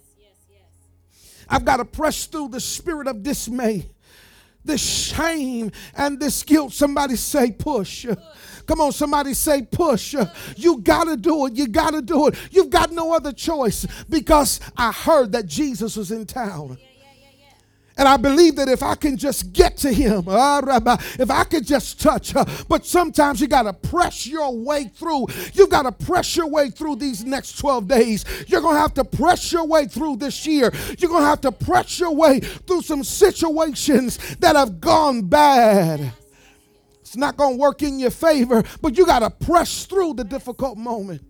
I've 1.53 1.65
gotta 1.65 1.85
press 1.85 2.25
through 2.25 2.49
the 2.49 2.59
spirit 2.59 3.07
of 3.07 3.23
dismay 3.23 3.89
this 4.65 4.81
shame 4.81 5.71
and 5.95 6.19
this 6.19 6.43
guilt. 6.43 6.73
Somebody 6.73 7.15
say, 7.15 7.51
push. 7.51 8.05
Come 8.65 8.81
on, 8.81 8.91
somebody 8.91 9.33
say 9.33 9.63
push. 9.63 10.15
You 10.55 10.79
got 10.79 11.05
to 11.05 11.17
do 11.17 11.47
it. 11.47 11.53
You 11.53 11.67
got 11.67 11.91
to 11.91 12.01
do 12.01 12.27
it. 12.27 12.35
You've 12.51 12.69
got 12.69 12.91
no 12.91 13.13
other 13.13 13.33
choice 13.33 13.85
because 14.09 14.59
I 14.77 14.91
heard 14.91 15.33
that 15.33 15.47
Jesus 15.47 15.97
was 15.97 16.11
in 16.11 16.25
town. 16.25 16.77
And 17.97 18.07
I 18.07 18.17
believe 18.17 18.55
that 18.55 18.69
if 18.69 18.81
I 18.81 18.95
can 18.95 19.17
just 19.17 19.53
get 19.53 19.77
to 19.77 19.93
him, 19.93 20.23
uh, 20.27 20.97
if 21.19 21.29
I 21.29 21.43
could 21.43 21.65
just 21.65 22.01
touch, 22.01 22.35
uh, 22.35 22.45
but 22.67 22.85
sometimes 22.85 23.39
you 23.39 23.47
got 23.47 23.63
to 23.63 23.73
press 23.73 24.25
your 24.25 24.55
way 24.55 24.85
through. 24.85 25.27
You 25.53 25.67
got 25.67 25.83
to 25.83 25.91
press 25.91 26.35
your 26.35 26.47
way 26.47 26.69
through 26.69 26.97
these 26.97 27.23
next 27.23 27.57
12 27.59 27.87
days. 27.87 28.25
You're 28.47 28.61
going 28.61 28.75
to 28.75 28.81
have 28.81 28.93
to 28.95 29.03
press 29.03 29.51
your 29.51 29.65
way 29.65 29.85
through 29.85 30.17
this 30.17 30.45
year. 30.47 30.71
You're 30.97 31.09
going 31.09 31.23
to 31.23 31.29
have 31.29 31.41
to 31.41 31.51
press 31.51 31.99
your 31.99 32.15
way 32.15 32.39
through 32.39 32.81
some 32.81 33.03
situations 33.03 34.17
that 34.37 34.55
have 34.55 34.79
gone 34.79 35.23
bad. 35.23 36.13
It's 37.01 37.15
not 37.15 37.37
going 37.37 37.55
to 37.55 37.59
work 37.59 37.83
in 37.83 37.99
your 37.99 38.09
favor, 38.09 38.63
but 38.81 38.97
you 38.97 39.05
got 39.05 39.19
to 39.19 39.29
press 39.29 39.85
through 39.85 40.15
the 40.15 40.23
difficult 40.23 40.77
moment. 40.77 41.21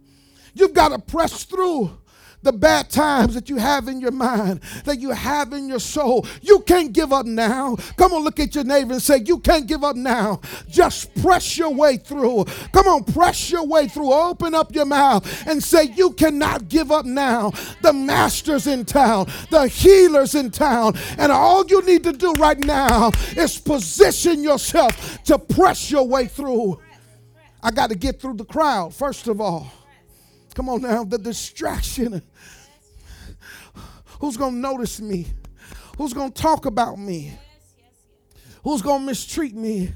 You've 0.53 0.73
got 0.73 0.89
to 0.89 0.99
press 0.99 1.43
through 1.43 1.97
the 2.43 2.53
bad 2.53 2.89
times 2.89 3.33
that 3.33 3.49
you 3.49 3.57
have 3.57 3.87
in 3.87 3.99
your 3.99 4.11
mind, 4.11 4.61
that 4.83 4.99
you 4.99 5.11
have 5.11 5.53
in 5.53 5.67
your 5.67 5.79
soul. 5.79 6.27
You 6.41 6.59
can't 6.59 6.93
give 6.93 7.11
up 7.11 7.25
now. 7.25 7.77
Come 7.97 8.13
on, 8.13 8.23
look 8.23 8.39
at 8.39 8.53
your 8.53 8.63
neighbor 8.63 8.93
and 8.93 9.01
say, 9.01 9.17
You 9.25 9.39
can't 9.39 9.65
give 9.65 9.83
up 9.83 9.95
now. 9.95 10.41
Just 10.69 11.13
press 11.21 11.57
your 11.57 11.73
way 11.73 11.97
through. 11.97 12.45
Come 12.71 12.87
on, 12.87 13.03
press 13.05 13.49
your 13.49 13.65
way 13.65 13.87
through. 13.87 14.11
Open 14.13 14.53
up 14.53 14.75
your 14.75 14.85
mouth 14.85 15.47
and 15.47 15.63
say, 15.63 15.85
You 15.95 16.11
cannot 16.11 16.67
give 16.67 16.91
up 16.91 17.05
now. 17.05 17.51
The 17.81 17.93
master's 17.93 18.67
in 18.67 18.85
town, 18.85 19.27
the 19.49 19.67
healer's 19.67 20.35
in 20.35 20.51
town, 20.51 20.93
and 21.17 21.31
all 21.31 21.65
you 21.65 21.81
need 21.83 22.03
to 22.03 22.13
do 22.13 22.33
right 22.33 22.59
now 22.59 23.11
is 23.37 23.57
position 23.59 24.43
yourself 24.43 25.23
to 25.23 25.39
press 25.39 25.89
your 25.89 26.07
way 26.07 26.27
through. 26.27 26.79
I 27.61 27.71
got 27.71 27.89
to 27.89 27.95
get 27.95 28.19
through 28.19 28.35
the 28.35 28.45
crowd, 28.45 28.93
first 28.93 29.27
of 29.27 29.39
all. 29.39 29.71
Come 30.53 30.69
on 30.69 30.81
now, 30.81 31.03
the 31.03 31.17
distraction. 31.17 32.21
Who's 34.19 34.37
going 34.37 34.53
to 34.53 34.59
notice 34.59 35.01
me? 35.01 35.27
Who's 35.97 36.13
going 36.13 36.31
to 36.31 36.41
talk 36.41 36.65
about 36.65 36.97
me? 36.97 37.37
Who's 38.63 38.81
going 38.81 39.01
to 39.01 39.05
mistreat 39.05 39.55
me? 39.55 39.93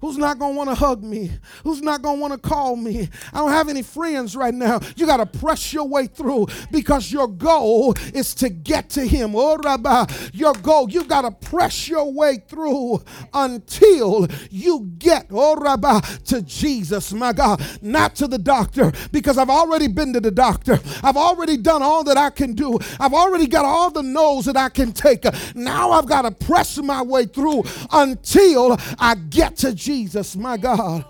Who's 0.00 0.18
not 0.18 0.38
going 0.38 0.54
to 0.54 0.58
want 0.58 0.70
to 0.70 0.74
hug 0.74 1.02
me? 1.02 1.30
Who's 1.64 1.82
not 1.82 2.02
going 2.02 2.16
to 2.16 2.20
want 2.20 2.32
to 2.34 2.38
call 2.48 2.76
me? 2.76 3.08
I 3.32 3.38
don't 3.38 3.52
have 3.52 3.68
any 3.68 3.82
friends 3.82 4.36
right 4.36 4.54
now. 4.54 4.80
You 4.96 5.06
got 5.06 5.18
to 5.18 5.38
press 5.38 5.72
your 5.72 5.86
way 5.86 6.06
through 6.06 6.48
because 6.70 7.12
your 7.12 7.28
goal 7.28 7.94
is 8.14 8.34
to 8.36 8.48
get 8.48 8.90
to 8.90 9.06
Him. 9.06 9.34
Oh, 9.34 9.56
Rabbi, 9.56 10.06
your 10.32 10.54
goal, 10.54 10.90
you 10.90 11.04
got 11.04 11.22
to 11.22 11.30
press 11.30 11.88
your 11.88 12.12
way 12.12 12.42
through 12.48 13.02
until 13.32 14.26
you 14.50 14.92
get, 14.98 15.26
oh, 15.30 15.56
Rabbi, 15.56 16.00
to 16.00 16.42
Jesus, 16.42 17.12
my 17.12 17.32
God, 17.32 17.62
not 17.80 18.14
to 18.16 18.26
the 18.26 18.38
doctor 18.38 18.92
because 19.12 19.38
I've 19.38 19.50
already 19.50 19.88
been 19.88 20.12
to 20.14 20.20
the 20.20 20.30
doctor. 20.30 20.78
I've 21.02 21.16
already 21.16 21.56
done 21.56 21.82
all 21.82 22.04
that 22.04 22.16
I 22.16 22.30
can 22.30 22.54
do. 22.54 22.78
I've 22.98 23.14
already 23.14 23.46
got 23.46 23.64
all 23.64 23.90
the 23.90 24.02
no's 24.02 24.46
that 24.46 24.56
I 24.56 24.68
can 24.68 24.92
take. 24.92 25.24
Now 25.54 25.92
I've 25.92 26.06
got 26.06 26.22
to 26.22 26.30
press 26.30 26.78
my 26.78 27.02
way 27.02 27.26
through 27.26 27.64
until 27.90 28.76
I 28.98 29.14
get 29.14 29.56
to 29.58 29.71
Jesus. 29.74 30.36
My 30.36 30.56
God. 30.56 31.04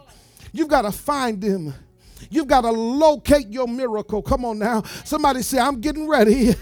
You've 0.52 0.68
got 0.68 0.82
to 0.82 0.92
find 0.92 1.42
him. 1.42 1.74
You've 2.30 2.46
got 2.46 2.62
to 2.62 2.70
locate 2.70 3.48
your 3.48 3.66
miracle. 3.66 4.22
Come 4.22 4.44
on 4.44 4.58
now. 4.58 4.82
Somebody 5.04 5.42
say, 5.42 5.58
I'm 5.58 5.80
getting 5.80 6.08
ready 6.08 6.54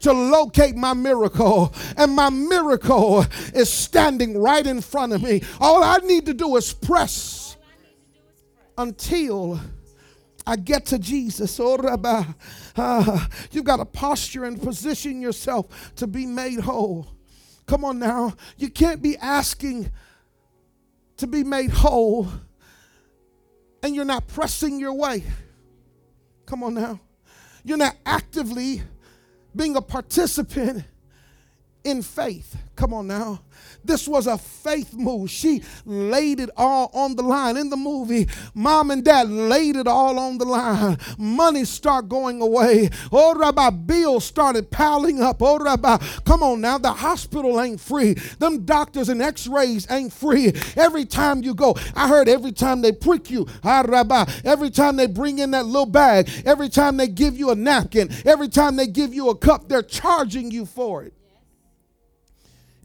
to 0.00 0.12
locate 0.12 0.76
my 0.76 0.94
miracle. 0.94 1.74
And 1.96 2.14
my 2.14 2.30
miracle 2.30 3.24
is 3.54 3.72
standing 3.72 4.38
right 4.38 4.66
in 4.66 4.80
front 4.80 5.12
of 5.12 5.22
me. 5.22 5.42
All 5.60 5.82
I 5.82 5.98
need 5.98 6.26
to 6.26 6.34
do 6.34 6.56
is 6.56 6.72
press 6.72 7.56
until 8.76 9.60
I 10.46 10.56
get 10.56 10.86
to 10.86 10.98
Jesus. 10.98 11.58
Oh, 11.60 11.76
Rabbi. 11.76 12.22
Uh, 12.76 13.26
you've 13.50 13.64
got 13.64 13.78
to 13.78 13.84
posture 13.84 14.44
and 14.44 14.62
position 14.62 15.20
yourself 15.20 15.94
to 15.96 16.06
be 16.06 16.26
made 16.26 16.60
whole. 16.60 17.06
Come 17.66 17.84
on 17.84 17.98
now. 17.98 18.34
You 18.56 18.70
can't 18.70 19.02
be 19.02 19.16
asking 19.18 19.90
to 21.18 21.26
be 21.26 21.44
made 21.44 21.70
whole 21.70 22.28
and 23.82 23.94
you're 23.94 24.04
not 24.04 24.26
pressing 24.26 24.80
your 24.80 24.94
way. 24.94 25.24
Come 26.46 26.62
on 26.62 26.74
now. 26.74 27.00
You're 27.64 27.76
not 27.76 27.96
actively 28.06 28.82
being 29.54 29.76
a 29.76 29.82
participant 29.82 30.84
in 31.88 32.02
faith. 32.02 32.56
Come 32.76 32.94
on 32.94 33.08
now. 33.08 33.40
This 33.84 34.06
was 34.06 34.26
a 34.26 34.38
faith 34.38 34.94
move. 34.94 35.30
She 35.30 35.62
laid 35.84 36.40
it 36.40 36.50
all 36.56 36.90
on 36.92 37.16
the 37.16 37.22
line. 37.22 37.56
In 37.56 37.70
the 37.70 37.76
movie, 37.76 38.28
mom 38.54 38.90
and 38.90 39.04
dad 39.04 39.28
laid 39.28 39.76
it 39.76 39.88
all 39.88 40.18
on 40.18 40.38
the 40.38 40.44
line. 40.44 40.98
Money 41.18 41.64
start 41.64 42.08
going 42.08 42.40
away. 42.40 42.90
Oh, 43.10 43.34
Rabbi, 43.34 43.70
bills 43.70 44.24
started 44.24 44.70
piling 44.70 45.20
up. 45.20 45.42
Oh, 45.42 45.58
Rabbi, 45.58 45.96
come 46.24 46.42
on 46.42 46.60
now. 46.60 46.78
The 46.78 46.92
hospital 46.92 47.60
ain't 47.60 47.80
free. 47.80 48.14
Them 48.38 48.64
doctors 48.64 49.08
and 49.08 49.22
x-rays 49.22 49.90
ain't 49.90 50.12
free. 50.12 50.52
Every 50.76 51.04
time 51.04 51.42
you 51.42 51.54
go, 51.54 51.76
I 51.96 52.08
heard 52.08 52.28
every 52.28 52.52
time 52.52 52.82
they 52.82 52.92
prick 52.92 53.30
you, 53.30 53.46
ah, 53.64 53.84
Rabbi, 53.86 54.24
every 54.44 54.70
time 54.70 54.96
they 54.96 55.06
bring 55.06 55.38
in 55.40 55.50
that 55.52 55.66
little 55.66 55.86
bag, 55.86 56.28
every 56.44 56.68
time 56.68 56.96
they 56.96 57.08
give 57.08 57.36
you 57.36 57.50
a 57.50 57.56
napkin, 57.56 58.10
every 58.24 58.48
time 58.48 58.76
they 58.76 58.86
give 58.86 59.12
you 59.14 59.30
a 59.30 59.36
cup, 59.36 59.68
they're 59.68 59.82
charging 59.82 60.50
you 60.50 60.64
for 60.66 61.02
it. 61.02 61.14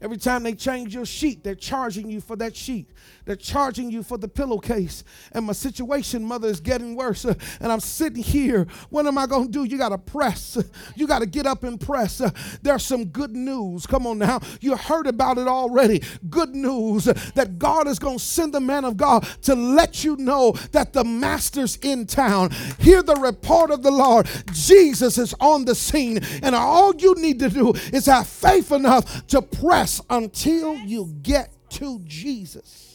Every 0.04 0.18
time 0.18 0.42
they 0.42 0.52
change 0.52 0.94
your 0.94 1.06
sheet, 1.06 1.42
they're 1.42 1.54
charging 1.54 2.10
you 2.10 2.20
for 2.20 2.36
that 2.36 2.54
sheet. 2.54 2.90
They're 3.24 3.36
charging 3.36 3.90
you 3.90 4.02
for 4.02 4.18
the 4.18 4.28
pillowcase. 4.28 5.02
And 5.32 5.46
my 5.46 5.54
situation, 5.54 6.22
mother, 6.22 6.46
is 6.46 6.60
getting 6.60 6.94
worse. 6.94 7.24
And 7.24 7.38
I'm 7.72 7.80
sitting 7.80 8.22
here. 8.22 8.66
What 8.90 9.06
am 9.06 9.16
I 9.16 9.26
going 9.26 9.46
to 9.46 9.50
do? 9.50 9.64
You 9.64 9.78
got 9.78 9.88
to 9.88 9.98
press. 9.98 10.58
You 10.94 11.06
got 11.06 11.20
to 11.20 11.26
get 11.26 11.46
up 11.46 11.64
and 11.64 11.80
press. 11.80 12.20
There's 12.60 12.84
some 12.84 13.06
good 13.06 13.34
news. 13.34 13.86
Come 13.86 14.06
on 14.06 14.18
now. 14.18 14.40
You 14.60 14.76
heard 14.76 15.06
about 15.06 15.38
it 15.38 15.48
already. 15.48 16.02
Good 16.28 16.54
news 16.54 17.06
that 17.06 17.58
God 17.58 17.88
is 17.88 17.98
going 17.98 18.18
to 18.18 18.24
send 18.24 18.52
the 18.52 18.60
man 18.60 18.84
of 18.84 18.98
God 18.98 19.26
to 19.44 19.54
let 19.54 20.04
you 20.04 20.18
know 20.18 20.52
that 20.72 20.92
the 20.92 21.04
master's 21.04 21.76
in 21.76 22.04
town. 22.04 22.50
Hear 22.78 23.02
the 23.02 23.14
report 23.14 23.70
of 23.70 23.82
the 23.82 23.90
Lord. 23.90 24.28
Jesus 24.52 25.16
is 25.16 25.34
on 25.40 25.64
the 25.64 25.74
scene. 25.74 26.20
And 26.42 26.54
all 26.54 26.94
you 26.94 27.14
need 27.14 27.38
to 27.38 27.48
do 27.48 27.72
is 27.90 28.04
have 28.04 28.28
faith 28.28 28.70
enough 28.70 29.26
to 29.28 29.40
press 29.40 29.93
until 30.10 30.76
you 30.76 31.12
get 31.22 31.52
to 31.70 32.00
Jesus. 32.00 32.93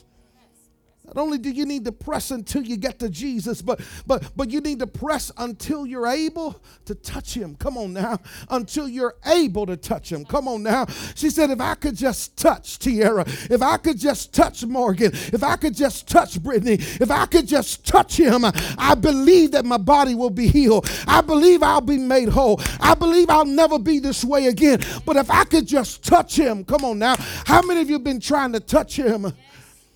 Not 1.15 1.21
only 1.23 1.37
do 1.37 1.49
you 1.49 1.65
need 1.65 1.85
to 1.85 1.91
press 1.91 2.31
until 2.31 2.63
you 2.63 2.77
get 2.77 2.99
to 2.99 3.09
Jesus, 3.09 3.61
but 3.61 3.81
but 4.05 4.31
but 4.35 4.49
you 4.49 4.61
need 4.61 4.79
to 4.79 4.87
press 4.87 5.31
until 5.37 5.85
you're 5.85 6.07
able 6.07 6.61
to 6.85 6.95
touch 6.95 7.33
him. 7.33 7.55
Come 7.55 7.77
on 7.77 7.93
now. 7.93 8.19
Until 8.49 8.87
you're 8.87 9.15
able 9.25 9.65
to 9.65 9.77
touch 9.77 10.11
him. 10.11 10.25
Come 10.25 10.47
on 10.47 10.63
now. 10.63 10.85
She 11.15 11.29
said, 11.29 11.49
if 11.49 11.61
I 11.61 11.75
could 11.75 11.95
just 11.95 12.37
touch 12.37 12.79
Tiara, 12.79 13.25
if 13.49 13.61
I 13.61 13.77
could 13.77 13.97
just 13.97 14.33
touch 14.33 14.65
Morgan, 14.65 15.11
if 15.13 15.43
I 15.43 15.55
could 15.55 15.75
just 15.75 16.07
touch 16.07 16.41
Brittany, 16.41 16.73
if 16.73 17.11
I 17.11 17.25
could 17.25 17.47
just 17.47 17.85
touch 17.85 18.17
him, 18.17 18.43
I 18.77 18.95
believe 18.95 19.51
that 19.51 19.65
my 19.65 19.77
body 19.77 20.15
will 20.15 20.29
be 20.29 20.47
healed. 20.47 20.89
I 21.07 21.21
believe 21.21 21.63
I'll 21.63 21.81
be 21.81 21.97
made 21.97 22.29
whole. 22.29 22.61
I 22.79 22.95
believe 22.95 23.29
I'll 23.29 23.45
never 23.45 23.79
be 23.79 23.99
this 23.99 24.23
way 24.23 24.47
again. 24.47 24.79
But 25.05 25.17
if 25.17 25.29
I 25.29 25.43
could 25.43 25.67
just 25.67 26.03
touch 26.03 26.37
him, 26.37 26.63
come 26.63 26.83
on 26.85 26.99
now. 26.99 27.15
How 27.45 27.61
many 27.61 27.81
of 27.81 27.89
you 27.89 27.99
been 27.99 28.19
trying 28.19 28.53
to 28.53 28.59
touch 28.59 28.95
him? 28.95 29.33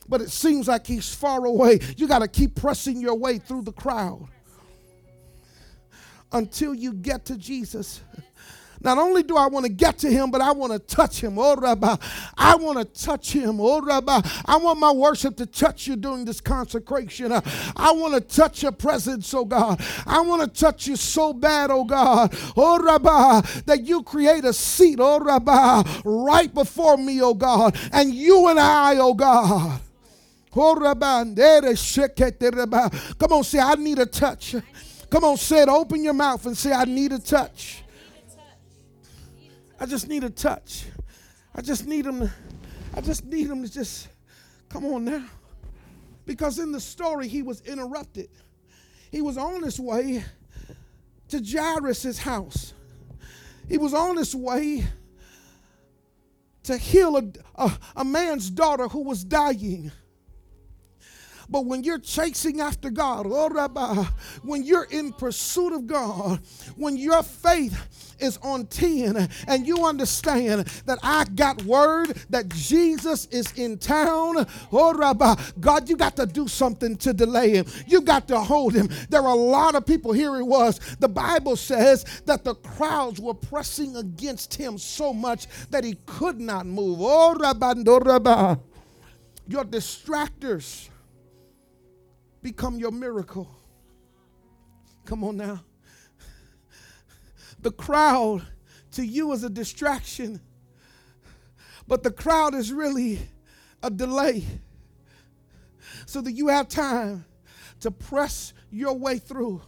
But 0.08 0.22
it 0.22 0.30
seems 0.30 0.68
like 0.68 0.86
he's 0.88 1.14
far 1.14 1.46
away. 1.46 1.80
You 1.98 2.08
got 2.08 2.20
to 2.20 2.28
keep 2.28 2.56
pressing 2.56 3.02
your 3.02 3.16
way 3.16 3.38
through 3.38 3.64
the 3.64 3.72
crowd 3.72 4.28
until 6.32 6.74
you 6.74 6.94
get 6.94 7.26
to 7.26 7.38
Jesus. 7.38 8.02
Not 8.84 8.98
only 8.98 9.24
do 9.24 9.38
I 9.38 9.48
want 9.48 9.66
to 9.66 9.72
get 9.72 10.00
to 10.00 10.10
him, 10.12 10.30
but 10.30 10.42
I 10.42 10.52
want 10.52 10.74
to 10.74 10.80
touch 10.80 11.24
him. 11.24 11.40
Oh, 11.40 11.56
Rabbi. 11.56 11.96
I 12.38 12.56
want 12.58 12.80
to 12.80 12.86
touch 13.06 13.32
him. 13.32 13.62
Oh, 13.62 13.80
Rabbi. 13.80 14.22
I 14.46 14.58
want 14.58 14.78
my 14.78 14.92
worship 14.92 15.38
to 15.38 15.46
touch 15.46 15.88
you 15.88 15.96
during 15.96 16.26
this 16.26 16.42
consecration. 16.42 17.32
I 17.32 17.92
want 17.94 18.14
to 18.16 18.20
touch 18.20 18.62
your 18.62 18.74
presence, 18.74 19.34
oh 19.34 19.46
God. 19.46 19.82
I 20.06 20.20
want 20.20 20.42
to 20.42 20.60
touch 20.60 20.86
you 20.86 20.98
so 20.98 21.32
bad, 21.32 21.72
oh 21.72 21.86
God. 21.86 22.36
Oh, 22.58 22.78
Rabbi, 22.78 23.40
that 23.66 23.84
you 23.84 24.04
create 24.04 24.44
a 24.44 24.52
seat, 24.52 25.00
oh, 25.00 25.20
Rabbi, 25.20 25.84
right 26.04 26.54
before 26.54 26.98
me, 26.98 27.22
oh 27.22 27.36
God. 27.36 27.78
And 27.94 28.14
you 28.14 28.50
and 28.50 28.60
I, 28.60 28.98
oh 28.98 29.14
God. 29.14 29.80
Come 30.54 30.84
on, 33.32 33.44
say, 33.44 33.60
I 33.60 33.76
need 33.76 34.00
a 34.00 34.06
touch. 34.06 34.56
Come 35.10 35.24
on, 35.24 35.38
say 35.38 35.64
it. 35.64 35.70
Open 35.70 36.04
your 36.04 36.14
mouth 36.14 36.46
and 36.46 36.56
say, 36.56 36.72
I 36.72 36.86
need 36.86 37.12
a 37.12 37.20
touch. 37.20 37.84
I 39.80 39.86
just 39.86 40.08
need 40.08 40.24
a 40.24 40.30
touch. 40.30 40.86
I 41.56 41.62
just 41.62 41.88
need 41.88 42.06
him 42.06 42.20
to, 42.20 42.32
I 42.96 43.02
just 43.02 43.26
need 43.26 43.48
him 43.48 43.64
to 43.64 43.72
just 43.72 44.08
come 44.70 44.86
on 44.86 45.06
now. 45.06 45.26
Because 46.26 46.60
in 46.60 46.72
the 46.72 46.80
story, 46.80 47.28
he 47.28 47.42
was 47.42 47.62
interrupted. 47.62 48.30
He 49.12 49.22
was 49.22 49.38
on 49.38 49.64
his 49.64 49.80
way 49.80 50.24
to 51.30 51.44
Jairus' 51.44 52.18
house. 52.18 52.74
He 53.68 53.78
was 53.78 53.94
on 53.94 54.18
his 54.18 54.36
way 54.36 54.86
to 56.64 56.78
heal 56.78 57.18
a, 57.18 57.24
a, 57.56 57.78
a 57.98 58.06
man's 58.06 58.50
daughter 58.50 58.88
who 58.88 59.04
was 59.04 59.24
dying. 59.24 59.92
But 61.54 61.68
when 61.68 61.84
you're 61.84 62.00
chasing 62.00 62.62
after 62.62 62.90
God, 62.90 63.28
oh, 63.30 63.48
Rabbi, 63.48 64.06
when 64.42 64.64
you're 64.64 64.86
in 64.86 65.14
pursuit 65.14 65.72
of 65.72 65.86
God, 65.86 66.40
when 66.76 66.98
your 66.98 67.22
faith 67.22 68.16
is 68.20 68.40
on 68.42 68.66
10 68.66 69.30
and 69.48 69.68
you 69.68 69.86
understand 69.86 70.66
that 70.88 70.98
I 71.04 71.26
got 71.26 71.62
word 71.66 72.08
that 72.32 72.50
Jesus 72.50 73.28
is 73.28 73.52
in 73.52 73.78
town, 73.78 74.48
oh, 74.72 74.96
Rabbi, 74.96 75.36
God, 75.60 75.88
you 75.88 75.96
got 75.96 76.16
to 76.16 76.26
do 76.26 76.48
something 76.48 76.96
to 76.98 77.14
delay 77.14 77.52
him. 77.52 77.68
You 77.86 78.02
got 78.02 78.28
to 78.30 78.40
hold 78.40 78.74
him. 78.74 78.90
There 79.10 79.22
are 79.22 79.28
a 79.28 79.36
lot 79.36 79.76
of 79.76 79.86
people, 79.86 80.12
here 80.12 80.36
it 80.38 80.46
was. 80.46 80.80
The 81.02 81.08
Bible 81.08 81.56
says 81.56 82.04
that 82.26 82.44
the 82.44 82.56
crowds 82.56 83.22
were 83.22 83.36
pressing 83.36 83.96
against 83.96 84.56
him 84.56 84.80
so 84.80 85.14
much 85.14 85.46
that 85.70 85.84
he 85.84 86.00
could 86.08 86.40
not 86.40 86.66
move. 86.66 86.98
Oh, 87.00 87.38
oh 87.40 88.60
your 89.48 89.66
distractors 89.66 90.90
become 92.44 92.78
your 92.78 92.92
miracle. 92.92 93.50
Come 95.06 95.24
on 95.24 95.38
now. 95.38 95.64
The 97.62 97.72
crowd 97.72 98.46
to 98.92 99.06
you 99.06 99.32
is 99.32 99.44
a 99.44 99.50
distraction, 99.50 100.42
but 101.88 102.04
the 102.04 102.12
crowd 102.12 102.54
is 102.54 102.72
really 102.72 103.20
a 103.82 103.90
delay 103.90 104.46
so 106.06 106.22
that 106.22 106.34
you 106.34 106.50
have 106.50 106.68
time 106.68 107.26
to 107.80 107.90
press 107.90 108.54
your 108.70 108.94
way 108.94 109.18
through. 109.18 109.62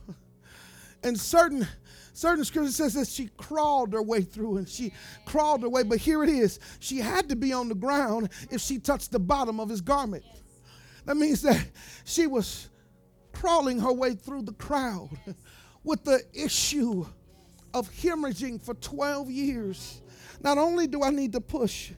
And 1.03 1.19
certain 1.19 1.67
certain 2.13 2.43
scripture 2.43 2.71
says 2.71 2.93
that 2.95 3.07
she 3.07 3.29
crawled 3.37 3.93
her 3.93 4.01
way 4.01 4.21
through 4.21 4.57
and 4.57 4.67
she 4.67 4.91
crawled 5.25 5.61
her 5.61 5.69
way, 5.69 5.83
but 5.83 5.99
here 5.99 6.23
it 6.23 6.29
is. 6.29 6.59
She 6.79 6.97
had 6.97 7.29
to 7.29 7.35
be 7.35 7.53
on 7.53 7.69
the 7.69 7.75
ground 7.75 8.29
if 8.51 8.61
she 8.61 8.79
touched 8.79 9.11
the 9.11 9.19
bottom 9.19 9.59
of 9.59 9.69
his 9.69 9.81
garment. 9.81 10.23
That 11.05 11.17
means 11.17 11.41
that 11.43 11.65
she 12.03 12.27
was 12.27 12.69
crawling 13.31 13.79
her 13.79 13.93
way 13.93 14.15
through 14.15 14.43
the 14.43 14.53
crowd 14.53 15.09
with 15.83 16.03
the 16.03 16.23
issue 16.33 17.05
of 17.73 17.91
hemorrhaging 17.91 18.61
for 18.61 18.73
12 18.73 19.29
years. 19.29 20.01
Not 20.41 20.57
only 20.57 20.87
do 20.87 21.03
I 21.03 21.11
need 21.11 21.33
to 21.33 21.41
push, 21.41 21.91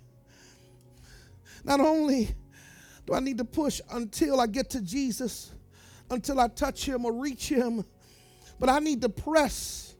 not 1.64 1.80
only 1.80 2.36
do 3.06 3.14
I 3.14 3.20
need 3.20 3.38
to 3.38 3.46
push 3.46 3.80
until 3.92 4.42
I 4.42 4.48
get 4.48 4.70
to 4.72 4.82
Jesus, 4.82 5.52
until 6.10 6.40
I 6.40 6.48
touch 6.48 6.86
him 6.86 7.06
or 7.06 7.14
reach 7.14 7.48
him, 7.50 7.86
but 8.60 8.70
I 8.70 8.80
need 8.80 9.02
to 9.02 9.10
press, 9.10 9.96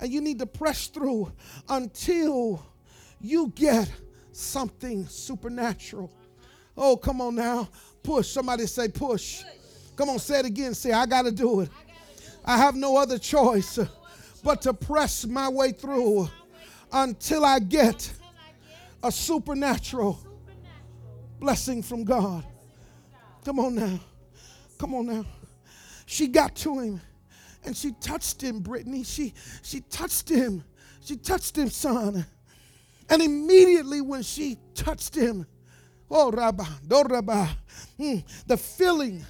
and 0.00 0.10
you 0.10 0.20
need 0.20 0.38
to 0.38 0.46
press 0.46 0.86
through 0.86 1.32
until 1.68 2.64
you 3.20 3.52
get 3.54 3.90
something 4.32 5.06
supernatural. 5.06 6.10
Oh, 6.76 6.96
come 6.96 7.20
on 7.20 7.34
now. 7.34 7.68
Push. 8.02 8.28
Somebody 8.28 8.66
say, 8.66 8.88
push. 8.88 9.42
Come 9.96 10.08
on, 10.10 10.18
say 10.18 10.40
it 10.40 10.46
again. 10.46 10.74
Say, 10.74 10.92
I 10.92 11.06
got 11.06 11.22
to 11.22 11.32
do 11.32 11.60
it. 11.60 11.70
I 12.44 12.56
have 12.56 12.74
no 12.74 12.96
other 12.96 13.18
choice 13.18 13.78
but 14.42 14.62
to 14.62 14.72
press 14.72 15.26
my 15.26 15.48
way 15.48 15.72
through 15.72 16.28
until 16.92 17.44
I 17.44 17.58
get 17.58 18.10
a 19.02 19.12
supernatural 19.12 20.18
blessing 21.38 21.82
from 21.82 22.04
God. 22.04 22.44
Come 23.44 23.58
on 23.58 23.74
now. 23.74 24.00
Come 24.78 24.94
on 24.94 25.06
now. 25.06 25.24
She 26.06 26.26
got 26.26 26.56
to 26.56 26.78
him 26.78 27.00
and 27.64 27.76
she 27.76 27.92
touched 27.92 28.42
him, 28.42 28.60
Brittany. 28.60 29.04
She 29.04 29.34
she 29.62 29.80
touched 29.80 30.28
him. 30.28 30.64
She 31.04 31.16
touched 31.16 31.56
him, 31.56 31.70
son. 31.70 32.24
And 33.08 33.22
immediately 33.22 34.00
when 34.00 34.22
she 34.22 34.58
touched 34.74 35.14
him, 35.14 35.46
oh 36.10 36.30
Rabba, 36.30 36.66
do 36.86 37.02
Rabba, 37.02 37.48
mm, 37.98 38.22
the 38.46 38.56
feeling 38.56 39.24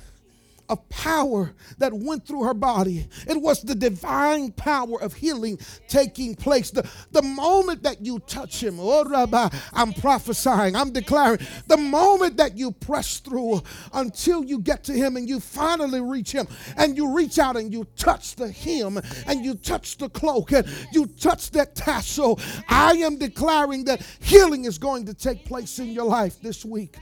of 0.70 0.88
power 0.88 1.52
that 1.78 1.92
went 1.92 2.26
through 2.26 2.44
her 2.44 2.54
body. 2.54 3.08
It 3.26 3.40
was 3.40 3.62
the 3.62 3.74
divine 3.74 4.52
power 4.52 5.02
of 5.02 5.14
healing 5.14 5.58
taking 5.88 6.34
place. 6.36 6.70
The, 6.70 6.88
the 7.10 7.22
moment 7.22 7.82
that 7.82 8.04
you 8.04 8.20
touch 8.20 8.62
him, 8.62 8.76
oh 8.78 9.04
Rabbi, 9.04 9.48
I'm 9.72 9.92
prophesying, 9.92 10.76
I'm 10.76 10.92
declaring, 10.92 11.40
the 11.66 11.76
moment 11.76 12.36
that 12.36 12.56
you 12.56 12.70
press 12.70 13.18
through 13.18 13.62
until 13.92 14.44
you 14.44 14.60
get 14.60 14.84
to 14.84 14.92
him 14.92 15.16
and 15.16 15.28
you 15.28 15.40
finally 15.40 16.00
reach 16.00 16.32
him 16.32 16.46
and 16.76 16.96
you 16.96 17.14
reach 17.14 17.38
out 17.38 17.56
and 17.56 17.72
you 17.72 17.84
touch 17.96 18.36
the 18.36 18.50
hem 18.50 19.00
and 19.26 19.44
you 19.44 19.54
touch 19.54 19.98
the 19.98 20.08
cloak 20.08 20.52
and 20.52 20.66
you 20.92 21.06
touch 21.06 21.50
that 21.50 21.74
tassel, 21.74 22.38
I 22.68 22.92
am 22.92 23.18
declaring 23.18 23.84
that 23.84 24.06
healing 24.20 24.64
is 24.66 24.78
going 24.78 25.06
to 25.06 25.14
take 25.14 25.44
place 25.44 25.80
in 25.80 25.88
your 25.88 26.04
life 26.04 26.40
this 26.40 26.64
week 26.64 26.96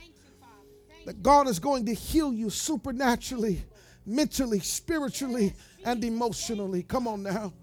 that 1.08 1.22
God 1.22 1.48
is 1.48 1.58
going 1.58 1.86
to 1.86 1.94
heal 1.94 2.34
you 2.34 2.50
supernaturally, 2.50 3.64
mentally, 4.04 4.60
spiritually, 4.60 5.54
and 5.82 6.04
emotionally. 6.04 6.82
Come 6.82 7.08
on 7.08 7.22
now. 7.22 7.54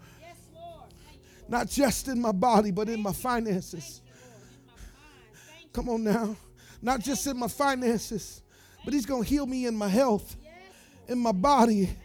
Not 1.48 1.70
just 1.70 2.08
in 2.08 2.20
my 2.20 2.32
body, 2.32 2.72
but 2.72 2.90
in 2.90 3.04
my 3.04 3.14
finances. 3.14 4.02
Come 5.74 5.90
on 5.90 6.04
now. 6.04 6.36
Not 6.82 7.02
just 7.02 7.28
in 7.28 7.38
my 7.38 7.48
finances, 7.48 8.42
but 8.84 8.96
He's 8.96 9.06
going 9.06 9.22
to 9.22 9.30
heal 9.30 9.46
me 9.46 9.68
in 9.68 9.76
my 9.76 9.90
health, 9.90 10.38
in 11.08 11.20
my 11.20 11.32
body, 11.32 11.96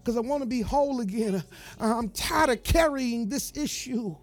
because 0.00 0.18
I 0.18 0.20
want 0.20 0.42
to 0.42 0.46
be 0.46 0.60
whole 0.60 1.00
again. 1.00 1.42
I'm 1.80 2.10
tired 2.10 2.50
of 2.50 2.62
carrying 2.62 3.26
this 3.26 3.56
issue. 3.56 4.14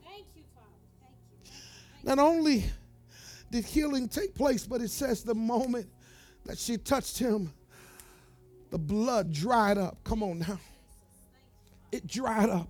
Not 2.04 2.20
only 2.20 2.66
did 3.50 3.66
healing 3.66 4.08
take 4.08 4.36
place, 4.36 4.68
but 4.68 4.82
it 4.82 4.92
says 4.92 5.24
the 5.24 5.34
moment 5.34 5.88
that 6.48 6.58
she 6.58 6.78
touched 6.78 7.20
him, 7.20 7.54
the 8.72 8.78
blood 8.78 9.32
dried 9.32 9.78
up. 9.78 10.04
Come 10.04 10.24
on 10.24 10.40
now. 10.40 10.60
It 11.92 12.08
dried 12.08 12.50
up. 12.50 12.70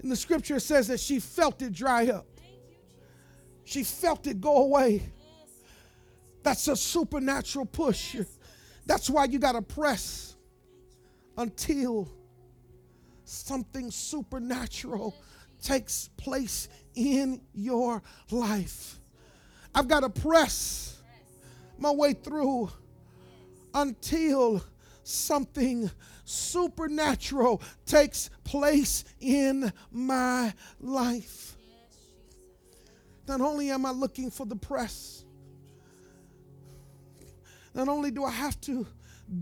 And 0.00 0.10
the 0.10 0.16
scripture, 0.16 0.60
says 0.60 0.88
that 0.88 1.00
she 1.00 1.18
felt 1.18 1.60
it 1.60 1.72
dry 1.72 2.08
up. 2.08 2.26
She 3.64 3.82
felt 3.84 4.26
it 4.26 4.40
go 4.40 4.62
away. 4.62 5.02
That's 6.42 6.68
a 6.68 6.76
supernatural 6.76 7.66
push. 7.66 8.16
That's 8.86 9.10
why 9.10 9.24
you 9.24 9.38
got 9.38 9.52
to 9.52 9.62
press 9.62 10.36
until 11.36 12.10
something 13.24 13.90
supernatural 13.90 15.14
takes 15.62 16.08
place 16.16 16.68
in 16.94 17.42
your 17.52 18.02
life. 18.30 18.98
I've 19.74 19.88
got 19.88 20.00
to 20.00 20.10
press 20.10 20.99
my 21.80 21.90
way 21.90 22.12
through 22.12 22.70
until 23.74 24.62
something 25.02 25.90
supernatural 26.24 27.62
takes 27.86 28.30
place 28.44 29.04
in 29.20 29.72
my 29.90 30.52
life. 30.80 31.56
Not 33.26 33.40
only 33.40 33.70
am 33.70 33.86
I 33.86 33.90
looking 33.90 34.30
for 34.30 34.44
the 34.44 34.56
press, 34.56 35.24
not 37.74 37.88
only 37.88 38.10
do 38.10 38.24
I 38.24 38.30
have 38.30 38.60
to 38.62 38.86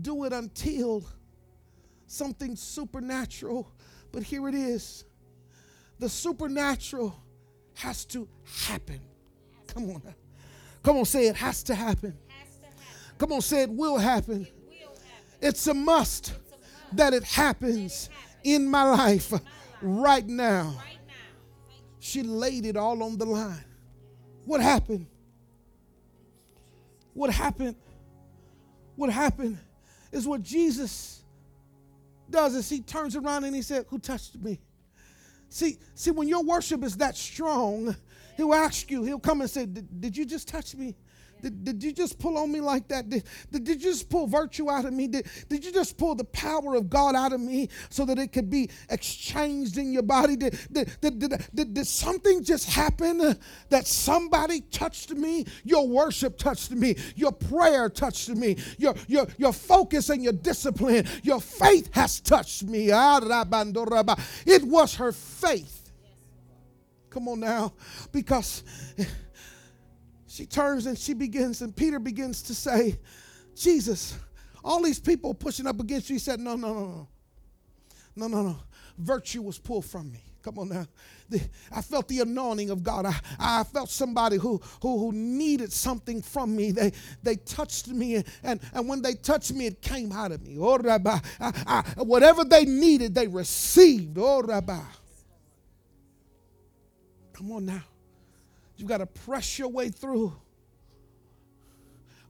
do 0.01 0.23
it 0.25 0.33
until 0.33 1.03
something 2.07 2.55
supernatural, 2.55 3.71
but 4.11 4.23
here 4.23 4.47
it 4.47 4.55
is. 4.55 5.05
The 5.99 6.09
supernatural 6.09 7.15
has 7.75 8.05
to 8.05 8.27
happen. 8.67 8.99
Come 9.67 9.89
on. 9.91 10.01
Come 10.83 10.97
on, 10.97 11.05
say 11.05 11.27
it 11.27 11.35
has 11.35 11.63
to 11.63 11.75
happen. 11.75 12.17
Come 13.19 13.33
on, 13.33 13.41
say 13.41 13.63
it 13.63 13.69
will 13.69 13.97
happen. 13.97 14.47
It's 15.41 15.67
a 15.67 15.73
must 15.73 16.33
that 16.93 17.13
it 17.13 17.23
happens 17.23 18.09
in 18.43 18.67
my 18.67 18.83
life 18.83 19.33
right 19.81 20.25
now. 20.25 20.81
She 21.99 22.23
laid 22.23 22.65
it 22.65 22.77
all 22.77 23.03
on 23.03 23.17
the 23.17 23.25
line. 23.25 23.63
What 24.45 24.61
happened? 24.61 25.05
What 27.13 27.29
happened? 27.29 27.75
What 28.95 29.09
happened 29.09 29.57
is 30.13 30.25
what 30.25 30.41
Jesus 30.41 31.23
does 32.29 32.55
is 32.55 32.69
he 32.69 32.79
turns 32.79 33.17
around 33.17 33.43
and 33.43 33.53
he 33.53 33.61
said, 33.61 33.85
Who 33.89 33.99
touched 33.99 34.37
me? 34.37 34.59
See, 35.49 35.77
see, 35.93 36.11
when 36.11 36.29
your 36.29 36.43
worship 36.43 36.83
is 36.83 36.95
that 36.97 37.17
strong, 37.17 37.95
he'll 38.37 38.53
ask 38.53 38.89
you, 38.89 39.03
he'll 39.03 39.19
come 39.19 39.41
and 39.41 39.49
say, 39.49 39.65
Did 39.65 40.15
you 40.15 40.25
just 40.25 40.47
touch 40.47 40.73
me? 40.73 40.95
Did, 41.41 41.63
did 41.63 41.83
you 41.83 41.91
just 41.91 42.19
pull 42.19 42.37
on 42.37 42.51
me 42.51 42.61
like 42.61 42.87
that? 42.89 43.09
Did, 43.09 43.23
did, 43.51 43.63
did 43.63 43.83
you 43.83 43.91
just 43.91 44.09
pull 44.09 44.27
virtue 44.27 44.69
out 44.69 44.85
of 44.85 44.93
me? 44.93 45.07
Did, 45.07 45.27
did 45.47 45.65
you 45.65 45.71
just 45.71 45.97
pull 45.97 46.15
the 46.15 46.25
power 46.25 46.75
of 46.75 46.89
God 46.89 47.15
out 47.15 47.33
of 47.33 47.39
me 47.39 47.69
so 47.89 48.05
that 48.05 48.19
it 48.19 48.31
could 48.31 48.49
be 48.49 48.69
exchanged 48.89 49.77
in 49.77 49.91
your 49.91 50.03
body? 50.03 50.35
Did, 50.35 50.59
did, 50.71 50.99
did, 51.01 51.19
did, 51.19 51.45
did, 51.53 51.73
did 51.73 51.87
something 51.87 52.43
just 52.43 52.69
happen 52.69 53.37
that 53.69 53.87
somebody 53.87 54.61
touched 54.61 55.11
me? 55.11 55.45
Your 55.63 55.87
worship 55.87 56.37
touched 56.37 56.71
me. 56.71 56.95
Your 57.15 57.31
prayer 57.31 57.89
touched 57.89 58.29
me. 58.29 58.57
Your, 58.77 58.95
your, 59.07 59.27
your 59.37 59.53
focus 59.53 60.09
and 60.09 60.23
your 60.23 60.33
discipline, 60.33 61.07
your 61.23 61.41
faith 61.41 61.89
has 61.93 62.19
touched 62.19 62.63
me. 62.63 62.91
Ah, 62.91 63.19
it 64.45 64.63
was 64.63 64.95
her 64.95 65.11
faith. 65.11 65.91
Come 67.09 67.27
on 67.27 67.39
now. 67.39 67.73
Because 68.11 68.63
she 70.29 70.45
turns 70.45 70.85
and 70.85 70.97
she 70.97 71.13
begins, 71.13 71.61
and 71.61 71.75
Peter 71.75 71.99
begins 71.99 72.43
to 72.43 72.53
say, 72.53 72.99
Jesus, 73.55 74.15
all 74.63 74.81
these 74.81 74.99
people 74.99 75.33
pushing 75.33 75.65
up 75.65 75.79
against 75.79 76.09
you. 76.09 76.15
He 76.15 76.19
said, 76.19 76.39
No, 76.39 76.55
no, 76.55 76.73
no, 76.73 76.85
no. 76.85 77.07
No, 78.15 78.27
no, 78.27 78.43
no. 78.43 78.57
Virtue 78.97 79.41
was 79.41 79.57
pulled 79.57 79.85
from 79.85 80.11
me. 80.11 80.21
Come 80.43 80.59
on 80.59 80.69
now. 80.69 80.85
The, 81.29 81.41
I 81.71 81.81
felt 81.81 82.07
the 82.07 82.21
anointing 82.21 82.69
of 82.69 82.83
God. 82.83 83.05
I, 83.05 83.15
I 83.39 83.63
felt 83.63 83.89
somebody 83.89 84.37
who, 84.37 84.61
who, 84.81 84.97
who 84.97 85.11
needed 85.11 85.71
something 85.73 86.21
from 86.21 86.55
me. 86.55 86.71
They, 86.71 86.93
they 87.23 87.35
touched 87.35 87.87
me, 87.87 88.23
and, 88.43 88.59
and, 88.73 88.87
when 88.87 89.01
they 89.01 89.13
touched 89.13 89.53
me, 89.53 89.67
it 89.67 89.81
came 89.81 90.11
out 90.11 90.31
of 90.31 90.45
me. 90.45 90.57
Oh, 90.59 90.77
Rabbi. 90.77 91.17
I, 91.39 91.83
I, 91.97 92.01
whatever 92.03 92.45
they 92.45 92.65
needed, 92.65 93.15
they 93.15 93.27
received. 93.27 94.17
Oh, 94.19 94.41
Rabbi. 94.41 94.79
Come 97.33 97.51
on 97.51 97.65
now. 97.65 97.83
You 98.79 98.85
got 98.85 98.99
to 98.99 99.05
press 99.05 99.59
your 99.59 99.67
way 99.67 99.89
through 99.89 100.33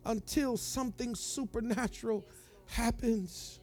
until 0.03 0.57
something 0.57 1.13
supernatural 1.13 2.25
happens. 2.65 3.59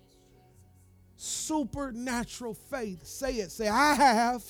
Supernatural 1.17 2.55
faith. 2.55 3.05
Say 3.05 3.35
it. 3.35 3.51
Say, 3.51 3.67
I 3.67 3.95
have, 3.95 3.99
I 3.99 4.15
have. 4.15 4.45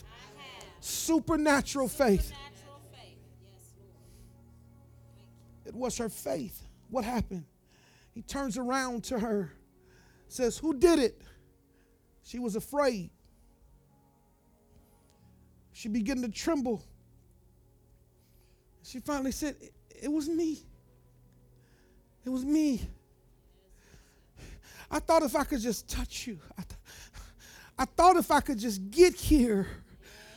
supernatural, 0.80 1.88
faith. 1.88 2.30
It 5.64 5.74
was 5.74 5.96
her 5.96 6.10
faith. 6.10 6.62
What 6.90 7.04
happened? 7.06 7.46
He 8.12 8.20
turns 8.20 8.58
around 8.58 9.04
to 9.04 9.18
her, 9.18 9.50
says, 10.28 10.58
Who 10.58 10.74
did 10.74 10.98
it? 10.98 11.22
She 12.22 12.38
was 12.38 12.54
afraid. 12.54 13.08
She 15.72 15.88
began 15.88 16.20
to 16.20 16.28
tremble. 16.28 16.84
She 18.86 19.00
finally 19.00 19.32
said, 19.32 19.56
It 19.90 20.10
was 20.10 20.28
me. 20.28 20.58
It 22.24 22.30
was 22.30 22.44
me. 22.44 22.88
I 24.90 25.00
thought 25.00 25.24
if 25.24 25.34
I 25.34 25.42
could 25.42 25.60
just 25.60 25.88
touch 25.88 26.28
you, 26.28 26.38
I, 26.56 26.62
th- 26.62 26.80
I 27.76 27.84
thought 27.84 28.16
if 28.16 28.30
I 28.30 28.40
could 28.40 28.58
just 28.58 28.90
get 28.90 29.14
here 29.14 29.66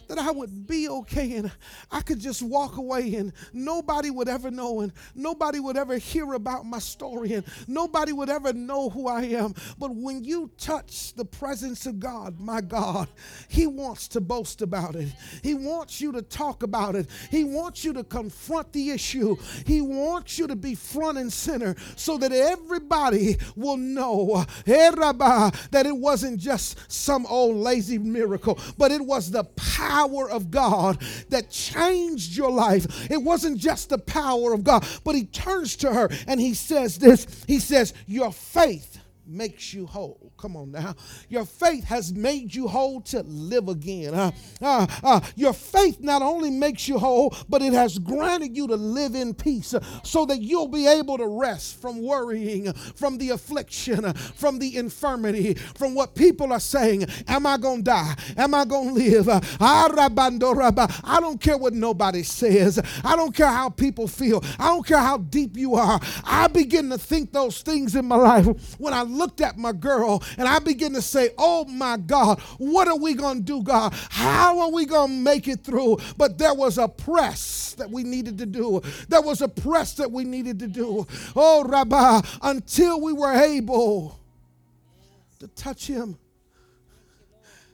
that 0.10 0.17
I 0.17 0.32
would 0.32 0.67
be 0.67 0.89
okay 0.89 1.36
and 1.36 1.52
I 1.91 2.02
could 2.02 2.19
just 2.19 2.41
walk 2.41 2.78
away 2.78 3.15
and 3.15 3.32
nobody 3.54 4.10
would 4.10 4.28
ever 4.28 4.52
know 4.52 4.82
and 4.82 4.91
nobody 5.15 5.60
would 5.60 5.78
ever 5.78 5.98
hear 5.98 6.34
about 6.34 6.65
my 6.65 6.80
story 6.80 7.34
and 7.34 7.45
nobody 7.67 8.12
would 8.12 8.30
ever 8.30 8.52
know 8.52 8.89
who 8.89 9.08
I 9.08 9.24
am. 9.24 9.54
But 9.78 9.95
when 9.95 10.24
you 10.24 10.50
touch 10.58 11.13
the 11.13 11.26
presence 11.26 11.86
of 11.86 12.00
God, 12.00 12.39
my 12.39 12.60
God, 12.60 13.08
He 13.48 13.67
wants 13.67 14.08
to 14.10 14.22
boast 14.22 14.62
about 14.62 14.95
it. 14.95 15.10
He 15.43 15.54
wants 15.54 16.02
you 16.02 16.12
to 16.13 16.24
talk 16.24 16.63
about 16.63 16.95
it. 16.95 17.08
He 17.30 17.43
wants 17.43 17.84
you 17.86 17.93
to 17.93 18.04
confront 18.04 18.74
the 18.74 18.89
issue. 18.89 19.38
He 19.65 19.80
wants 19.80 20.39
you 20.39 20.48
to 20.48 20.56
be 20.56 20.74
front 20.74 21.19
and 21.19 21.32
center 21.32 21.76
so 21.95 22.17
that 22.17 22.32
everybody 22.32 23.38
will 23.56 23.78
know 23.78 24.45
that 24.65 25.86
it 25.86 25.95
wasn't 25.95 26.39
just 26.39 26.91
some 26.91 27.28
old 27.28 27.58
lazy 27.58 28.00
miracle, 28.00 28.58
but 28.78 28.91
it 28.91 29.02
was 29.02 29.30
the 29.30 29.43
power 29.43 29.98
power 29.99 30.29
of 30.29 30.51
God 30.51 31.01
that 31.29 31.49
changed 31.49 32.35
your 32.35 32.51
life. 32.51 33.12
It 33.12 33.21
wasn't 33.21 33.57
just 33.57 33.89
the 33.89 33.97
power 33.97 34.53
of 34.53 34.63
God, 34.63 34.85
but 35.03 35.15
he 35.15 35.25
turns 35.25 35.75
to 35.77 35.93
her 35.93 36.09
and 36.27 36.39
he 36.39 36.53
says 36.53 36.97
this 36.97 37.43
He 37.47 37.59
says, 37.59 37.93
Your 38.07 38.31
faith 38.31 38.98
makes 39.29 39.73
you 39.73 39.85
whole. 39.85 40.33
Come 40.37 40.55
on 40.55 40.71
now. 40.71 40.95
Your 41.29 41.45
faith 41.45 41.83
has 41.85 42.13
made 42.13 42.53
you 42.53 42.67
whole 42.67 43.01
to 43.01 43.21
live 43.23 43.69
again. 43.69 44.13
Uh, 44.13 44.31
uh, 44.61 44.87
uh, 45.03 45.19
your 45.35 45.53
faith 45.53 45.99
not 45.99 46.21
only 46.21 46.49
makes 46.49 46.87
you 46.87 46.97
whole, 46.97 47.35
but 47.47 47.61
it 47.61 47.73
has 47.73 47.99
granted 47.99 48.55
you 48.55 48.67
to 48.67 48.75
live 48.75 49.15
in 49.15 49.33
peace 49.33 49.73
uh, 49.73 49.83
so 50.03 50.25
that 50.25 50.41
you'll 50.41 50.67
be 50.67 50.87
able 50.87 51.17
to 51.17 51.27
rest 51.27 51.81
from 51.81 52.01
worrying, 52.01 52.71
from 52.73 53.17
the 53.17 53.29
affliction, 53.29 54.05
uh, 54.05 54.13
from 54.13 54.59
the 54.59 54.77
infirmity, 54.77 55.53
from 55.53 55.93
what 55.93 56.15
people 56.15 56.51
are 56.51 56.59
saying. 56.59 57.05
Am 57.27 57.45
I 57.45 57.57
going 57.57 57.79
to 57.79 57.83
die? 57.83 58.15
Am 58.37 58.53
I 58.53 58.65
going 58.65 58.89
to 58.89 58.93
live? 58.93 59.29
Uh, 59.29 59.39
I 59.59 61.19
don't 61.19 61.41
care 61.41 61.57
what 61.57 61.73
nobody 61.73 62.23
says. 62.23 62.79
I 63.03 63.15
don't 63.15 63.35
care 63.35 63.47
how 63.47 63.69
people 63.69 64.07
feel. 64.07 64.43
I 64.57 64.67
don't 64.67 64.85
care 64.85 64.97
how 64.99 65.17
deep 65.17 65.57
you 65.57 65.75
are. 65.75 65.99
I 66.23 66.47
begin 66.47 66.89
to 66.89 66.97
think 66.97 67.31
those 67.31 67.61
things 67.61 67.95
in 67.95 68.05
my 68.05 68.15
life 68.15 68.79
when 68.79 68.93
I 68.93 69.03
looked 69.19 69.41
at 69.41 69.58
my 69.58 69.73
girl 69.73 70.23
and 70.38 70.47
I 70.47 70.58
begin 70.60 70.93
to 70.93 71.01
say, 71.01 71.29
Oh 71.38 71.65
my 71.65 71.97
God, 71.97 72.39
what 72.58 72.88
are 72.88 72.97
we 72.97 73.13
going 73.13 73.39
to 73.39 73.43
do, 73.43 73.62
God? 73.62 73.93
How 74.10 74.60
are 74.62 74.71
we 74.71 74.86
going 74.86 75.10
to 75.10 75.15
make 75.15 75.47
it 75.47 75.63
through? 75.63 75.99
But 76.17 76.38
there 76.39 76.55
was 76.55 76.77
a 76.77 76.88
press 76.88 77.75
that 77.77 77.91
we 77.91 78.03
needed 78.03 78.38
to 78.39 78.45
do. 78.45 78.82
There 79.10 79.21
was 79.21 79.41
a 79.41 79.47
press 79.47 79.93
that 79.95 80.12
we 80.12 80.23
needed 80.23 80.58
to 80.60 80.67
do. 80.67 81.05
Oh, 81.36 81.63
Rabbi, 81.65 82.21
until 82.41 83.01
we 83.01 83.13
were 83.13 83.34
able 83.34 84.19
to 85.39 85.47
touch 85.49 85.86
him, 85.86 86.17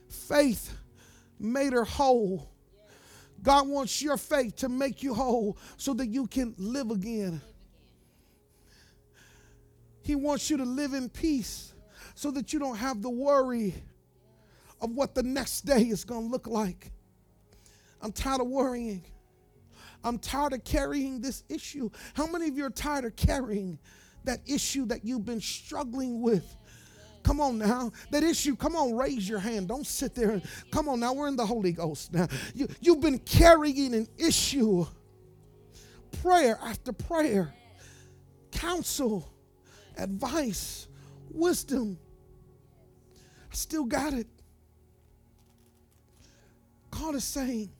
faith 0.08 0.72
made 1.38 1.72
her 1.72 1.84
whole. 1.84 2.50
God 3.42 3.68
wants 3.68 4.02
your 4.02 4.16
faith 4.16 4.56
to 4.56 4.68
make 4.68 5.02
you 5.02 5.14
whole 5.14 5.56
so 5.76 5.94
that 5.94 6.08
you 6.08 6.26
can 6.26 6.54
live 6.58 6.90
again. 6.90 7.40
He 10.06 10.14
wants 10.14 10.48
you 10.50 10.56
to 10.58 10.64
live 10.64 10.94
in 10.94 11.08
peace 11.08 11.74
so 12.14 12.30
that 12.30 12.52
you 12.52 12.60
don't 12.60 12.76
have 12.76 13.02
the 13.02 13.10
worry 13.10 13.74
of 14.80 14.92
what 14.92 15.16
the 15.16 15.22
next 15.24 15.62
day 15.62 15.82
is 15.82 16.04
going 16.04 16.26
to 16.26 16.30
look 16.30 16.46
like. 16.46 16.92
I'm 18.00 18.12
tired 18.12 18.40
of 18.40 18.46
worrying. 18.46 19.02
I'm 20.04 20.20
tired 20.20 20.52
of 20.52 20.62
carrying 20.62 21.20
this 21.20 21.42
issue. 21.48 21.90
How 22.14 22.28
many 22.28 22.46
of 22.46 22.56
you 22.56 22.66
are 22.66 22.70
tired 22.70 23.04
of 23.04 23.16
carrying 23.16 23.80
that 24.22 24.38
issue 24.46 24.86
that 24.86 25.04
you've 25.04 25.24
been 25.24 25.40
struggling 25.40 26.22
with? 26.22 26.54
Come 27.24 27.40
on 27.40 27.58
now. 27.58 27.90
That 28.12 28.22
issue, 28.22 28.54
come 28.54 28.76
on, 28.76 28.94
raise 28.94 29.28
your 29.28 29.40
hand. 29.40 29.66
Don't 29.66 29.88
sit 29.88 30.14
there. 30.14 30.30
And, 30.30 30.42
come 30.70 30.88
on 30.88 31.00
now, 31.00 31.14
we're 31.14 31.26
in 31.26 31.34
the 31.34 31.44
Holy 31.44 31.72
Ghost 31.72 32.12
now. 32.12 32.28
You, 32.54 32.68
you've 32.80 33.00
been 33.00 33.18
carrying 33.18 33.92
an 33.92 34.06
issue, 34.16 34.86
prayer 36.22 36.60
after 36.62 36.92
prayer, 36.92 37.52
counsel, 38.52 39.32
advice, 39.96 40.88
wisdom. 41.30 41.98
I 43.50 43.54
still 43.54 43.84
got 43.84 44.12
it. 44.12 44.26
God 46.90 47.14
is 47.14 47.24
saying, 47.24 47.70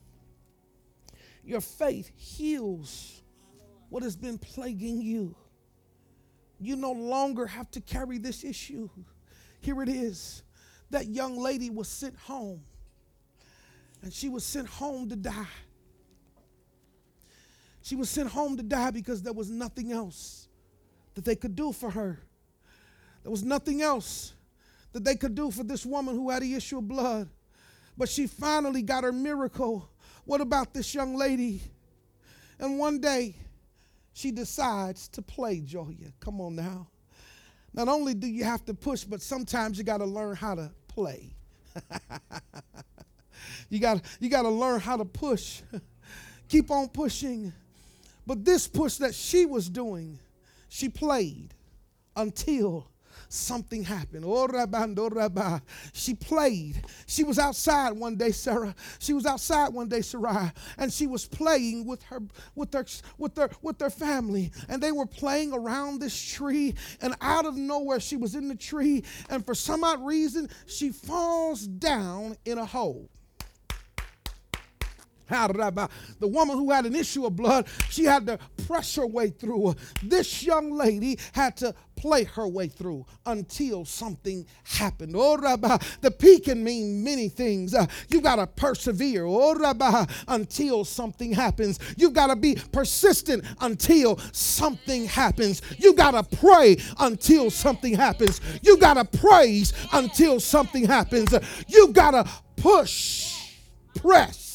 Your 1.43 1.61
faith 1.61 2.11
heals 2.15 3.21
what 3.89 4.03
has 4.03 4.15
been 4.15 4.37
plaguing 4.37 5.01
you. 5.01 5.35
You 6.59 6.75
no 6.75 6.91
longer 6.91 7.45
have 7.45 7.69
to 7.71 7.81
carry 7.81 8.17
this 8.17 8.43
issue. 8.43 8.89
Here 9.61 9.81
it 9.81 9.89
is. 9.89 10.43
That 10.89 11.07
young 11.07 11.37
lady 11.37 11.69
was 11.69 11.87
sent 11.87 12.15
home, 12.17 12.61
and 14.01 14.13
she 14.13 14.29
was 14.29 14.45
sent 14.45 14.67
home 14.67 15.09
to 15.09 15.15
die. 15.15 15.45
She 17.81 17.95
was 17.95 18.09
sent 18.09 18.29
home 18.29 18.57
to 18.57 18.63
die 18.63 18.91
because 18.91 19.21
there 19.21 19.33
was 19.33 19.49
nothing 19.49 19.91
else 19.91 20.46
that 21.17 21.25
they 21.25 21.35
could 21.35 21.55
do 21.55 21.71
for 21.71 21.89
her. 21.89 22.19
There 23.23 23.31
was 23.31 23.43
nothing 23.43 23.81
else 23.81 24.33
that 24.93 25.03
they 25.03 25.15
could 25.15 25.33
do 25.33 25.49
for 25.49 25.63
this 25.63 25.83
woman 25.83 26.13
who 26.13 26.29
had 26.29 26.43
the 26.43 26.53
issue 26.53 26.77
of 26.77 26.87
blood. 26.87 27.27
But 27.97 28.07
she 28.07 28.27
finally 28.27 28.83
got 28.83 29.03
her 29.03 29.11
miracle. 29.11 29.89
What 30.25 30.41
about 30.41 30.75
this 30.75 30.93
young 30.93 31.15
lady? 31.15 31.59
And 32.59 32.77
one 32.77 32.99
day, 32.99 33.35
she 34.13 34.29
decides 34.29 35.07
to 35.09 35.23
play 35.23 35.59
Joya. 35.59 36.13
Come 36.19 36.39
on 36.39 36.55
now. 36.55 36.87
Not 37.73 37.87
only 37.87 38.13
do 38.13 38.27
you 38.27 38.43
have 38.43 38.63
to 38.65 38.75
push, 38.75 39.03
but 39.03 39.19
sometimes 39.19 39.79
you 39.79 39.83
got 39.83 39.97
to 39.97 40.05
learn 40.05 40.35
how 40.35 40.53
to 40.53 40.71
play. 40.87 41.33
you 43.69 43.79
got 43.79 44.03
you 44.19 44.29
got 44.29 44.43
to 44.43 44.49
learn 44.49 44.79
how 44.79 44.97
to 44.97 45.05
push. 45.05 45.61
Keep 46.47 46.69
on 46.69 46.89
pushing. 46.89 47.53
But 48.27 48.45
this 48.45 48.67
push 48.67 48.97
that 48.97 49.15
she 49.15 49.47
was 49.47 49.67
doing, 49.67 50.19
she 50.69 50.89
played 50.89 51.53
until 52.15 52.87
something 53.29 53.83
happened. 53.83 54.25
Oh, 54.25 54.47
rabando, 54.47 54.99
oh, 54.99 55.09
rabba. 55.09 55.61
She 55.93 56.13
played. 56.13 56.81
She 57.05 57.23
was 57.23 57.39
outside 57.39 57.91
one 57.91 58.15
day, 58.15 58.31
Sarah. 58.31 58.75
She 58.99 59.13
was 59.13 59.25
outside 59.25 59.73
one 59.73 59.89
day, 59.89 60.01
Sarai, 60.01 60.51
and 60.77 60.91
she 60.91 61.07
was 61.07 61.25
playing 61.25 61.85
with 61.85 62.03
her, 62.03 62.21
with 62.55 62.73
her, 62.73 62.85
with 63.17 63.35
their, 63.35 63.49
with 63.61 63.77
their 63.77 63.89
family, 63.89 64.51
and 64.69 64.81
they 64.81 64.91
were 64.91 65.05
playing 65.05 65.53
around 65.53 65.99
this 65.99 66.19
tree. 66.19 66.75
And 67.01 67.15
out 67.21 67.45
of 67.45 67.55
nowhere, 67.55 67.99
she 67.99 68.17
was 68.17 68.35
in 68.35 68.47
the 68.47 68.55
tree, 68.55 69.03
and 69.29 69.45
for 69.45 69.55
some 69.55 69.83
odd 69.83 70.05
reason, 70.05 70.49
she 70.65 70.89
falls 70.89 71.61
down 71.67 72.37
in 72.45 72.57
a 72.57 72.65
hole. 72.65 73.09
The 75.29 75.89
woman 76.21 76.57
who 76.57 76.71
had 76.71 76.85
an 76.85 76.95
issue 76.95 77.25
of 77.25 77.35
blood, 77.35 77.67
she 77.89 78.03
had 78.05 78.25
to 78.27 78.39
press 78.65 78.95
her 78.95 79.07
way 79.07 79.29
through. 79.29 79.75
This 80.03 80.43
young 80.43 80.71
lady 80.71 81.19
had 81.33 81.57
to 81.57 81.73
play 81.97 82.23
her 82.23 82.47
way 82.47 82.67
through 82.67 83.05
until 83.25 83.83
something 83.83 84.45
happened. 84.63 85.13
Oh, 85.17 85.37
Rabbi, 85.37 85.77
the 86.01 86.11
P 86.11 86.39
can 86.39 86.63
mean 86.63 87.03
many 87.03 87.27
things. 87.27 87.73
Uh, 87.73 87.87
you 88.09 88.21
got 88.21 88.37
to 88.37 88.47
persevere. 88.47 89.25
Oh, 89.25 89.55
Rabbi, 89.55 90.05
until 90.27 90.85
something 90.85 91.33
happens. 91.33 91.79
You 91.97 92.11
got 92.11 92.27
to 92.27 92.35
be 92.35 92.55
persistent 92.71 93.43
until 93.59 94.17
something 94.31 95.05
happens. 95.05 95.61
You 95.77 95.93
got 95.93 96.11
to 96.11 96.37
pray 96.37 96.77
until 96.99 97.49
something 97.49 97.95
happens. 97.95 98.39
You 98.61 98.77
got 98.77 98.93
to 98.93 99.17
praise 99.17 99.73
until 99.91 100.39
something 100.39 100.85
happens. 100.85 101.33
You 101.67 101.89
got 101.89 102.11
to 102.11 102.31
push, 102.61 103.33
press 103.95 104.46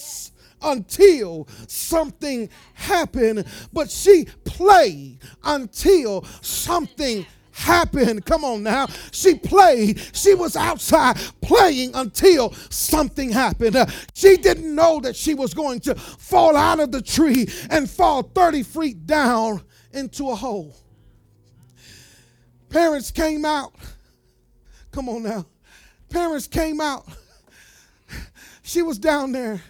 until 0.62 1.48
something 1.66 2.48
happened, 2.74 3.44
but 3.72 3.90
she 3.90 4.26
played 4.44 5.18
until 5.42 6.24
something 6.40 7.26
happened. 7.52 8.24
Come 8.24 8.44
on 8.44 8.62
now. 8.62 8.86
She 9.12 9.34
played. 9.34 10.00
She 10.12 10.34
was 10.34 10.56
outside 10.56 11.16
playing 11.40 11.92
until 11.94 12.52
something 12.70 13.30
happened. 13.30 13.76
She 14.14 14.36
didn't 14.36 14.74
know 14.74 15.00
that 15.00 15.16
she 15.16 15.34
was 15.34 15.54
going 15.54 15.80
to 15.80 15.94
fall 15.94 16.56
out 16.56 16.80
of 16.80 16.92
the 16.92 17.02
tree 17.02 17.46
and 17.70 17.88
fall 17.88 18.22
30 18.22 18.62
feet 18.62 19.06
down 19.06 19.62
into 19.92 20.30
a 20.30 20.34
hole. 20.34 20.76
Parents 22.68 23.10
came 23.10 23.44
out. 23.44 23.74
Come 24.90 25.08
on 25.08 25.22
now. 25.22 25.46
Parents 26.08 26.46
came 26.46 26.80
out. 26.80 27.06
She 28.62 28.80
was 28.80 28.98
down 28.98 29.32
there 29.32 29.62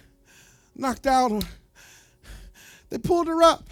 knocked 0.75 1.07
out. 1.07 1.43
They 2.89 2.97
pulled 2.97 3.27
her 3.27 3.41
up. 3.41 3.69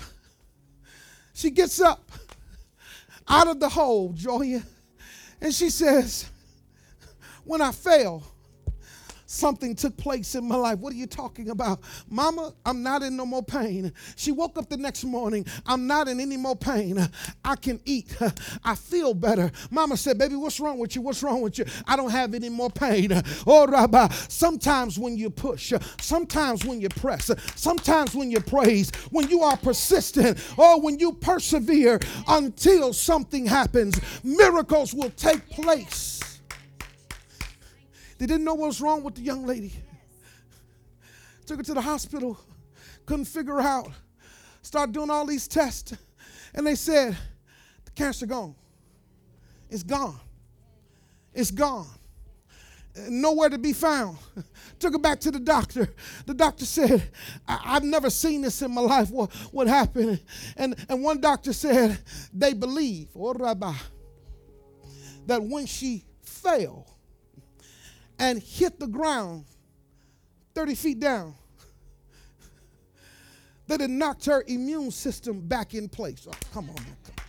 She 1.34 1.50
gets 1.50 1.80
up 1.80 2.12
out 3.28 3.48
of 3.48 3.60
the 3.60 3.70
hole, 3.70 4.14
Joya, 4.14 4.64
and 5.40 5.54
she 5.54 5.70
says, 5.70 6.30
When 7.44 7.62
I 7.62 7.72
fell, 7.72 8.31
something 9.32 9.76
took 9.76 9.96
place 9.98 10.36
in 10.36 10.48
my 10.48 10.56
life. 10.56 10.80
What 10.80 10.94
are 10.94 10.98
you 10.98 11.08
talking 11.08 11.50
about? 11.50 11.80
Mama, 12.10 12.54
I'm 12.66 12.84
not 12.84 13.02
in 13.02 13.16
no 13.16 13.26
more 13.26 13.44
pain. 13.44 13.94
She 14.16 14.32
woke 14.32 14.58
up 14.58 14.70
the 14.70 14.78
next 14.78 15.04
morning. 15.04 15.46
I'm 15.66 15.88
not 15.88 16.08
in 16.08 16.20
any 16.20 16.38
more 16.38 16.56
pain. 16.56 17.00
I 17.44 17.56
can 17.56 17.80
eat. 17.86 18.16
I 18.64 18.76
feel 18.76 19.14
better. 19.14 19.52
Mama 19.70 19.98
said, 19.98 20.18
Baby, 20.18 20.36
what's 20.36 20.60
wrong 20.60 20.78
with 20.78 20.96
you? 20.96 21.02
What's 21.02 21.24
wrong 21.24 21.42
with 21.42 21.58
you? 21.58 21.66
I 21.88 21.96
don't 21.96 22.12
have 22.12 22.34
any 22.34 22.50
more 22.50 22.70
pain. 22.70 23.10
Oh, 23.48 23.68
Rabbi, 23.68 24.08
sometimes 24.28 25.00
when 25.00 25.18
you 25.18 25.30
push, 25.30 25.74
sometimes 26.00 26.66
when 26.66 26.82
you 26.82 26.90
press, 26.90 27.32
sometimes 27.56 28.14
when 28.14 28.32
you 28.32 28.40
praise, 28.40 28.92
when 29.12 29.30
you 29.30 29.42
are 29.42 29.58
persistent, 29.58 30.38
or 30.58 30.82
when 30.82 31.00
you 31.00 31.14
persevere 31.14 32.00
until 32.28 32.94
something 32.94 33.46
happens, 33.46 34.00
miracles 34.24 34.94
will 34.94 35.12
take 35.12 35.48
place. 35.50 36.21
They 38.22 38.28
didn't 38.28 38.44
know 38.44 38.54
what 38.54 38.68
was 38.68 38.80
wrong 38.80 39.02
with 39.02 39.16
the 39.16 39.22
young 39.22 39.48
lady. 39.48 39.74
Took 41.48 41.58
her 41.58 41.64
to 41.64 41.74
the 41.74 41.82
hospital, 41.82 42.40
couldn't 43.08 43.26
figure 43.26 43.60
out. 43.60 43.90
Started 44.62 44.94
doing 44.94 45.10
all 45.10 45.26
these 45.26 45.48
tests, 45.48 45.98
and 46.54 46.68
they 46.68 46.76
said, 46.76 47.18
the 47.84 47.90
cancer 47.94 48.28
gone. 48.28 48.54
It's 49.72 49.82
gone. 49.82 50.20
It's 51.34 51.50
gone. 51.50 51.88
Nowhere 53.10 53.50
to 53.50 53.58
be 53.58 53.74
found. 53.74 54.20
Took 54.78 54.94
her 54.94 55.00
back 55.00 55.20
to 55.22 55.32
the 55.32 55.40
doctor. 55.40 55.92
The 56.28 56.36
doctor 56.36 56.66
said, 56.66 57.02
I- 57.48 57.74
have 57.74 57.84
never 57.84 58.12
seen 58.12 58.44
this 58.44 58.62
in 58.62 58.72
my 58.72 58.82
life. 58.82 59.10
What, 59.10 59.32
what 59.52 59.66
happened? 59.66 60.22
And, 60.58 60.76
and 60.90 61.02
one 61.02 61.22
doctor 61.22 61.54
said, 61.54 61.98
they 62.32 62.54
believe, 62.54 63.08
oh, 63.16 63.34
Rabbi, 63.34 63.74
that 65.26 65.42
when 65.42 65.66
she 65.66 66.04
fell, 66.22 66.91
and 68.22 68.42
hit 68.42 68.80
the 68.80 68.88
ground 68.88 69.46
30 70.54 70.76
feet 70.76 71.00
down. 71.00 71.34
That 73.68 73.82
it 73.82 73.90
knocked 73.90 74.26
her 74.26 74.44
immune 74.48 74.92
system 74.92 75.42
back 75.42 75.74
in 75.74 75.90
place. 75.90 76.28
Oh, 76.30 76.34
come 76.54 76.70
on 76.70 77.21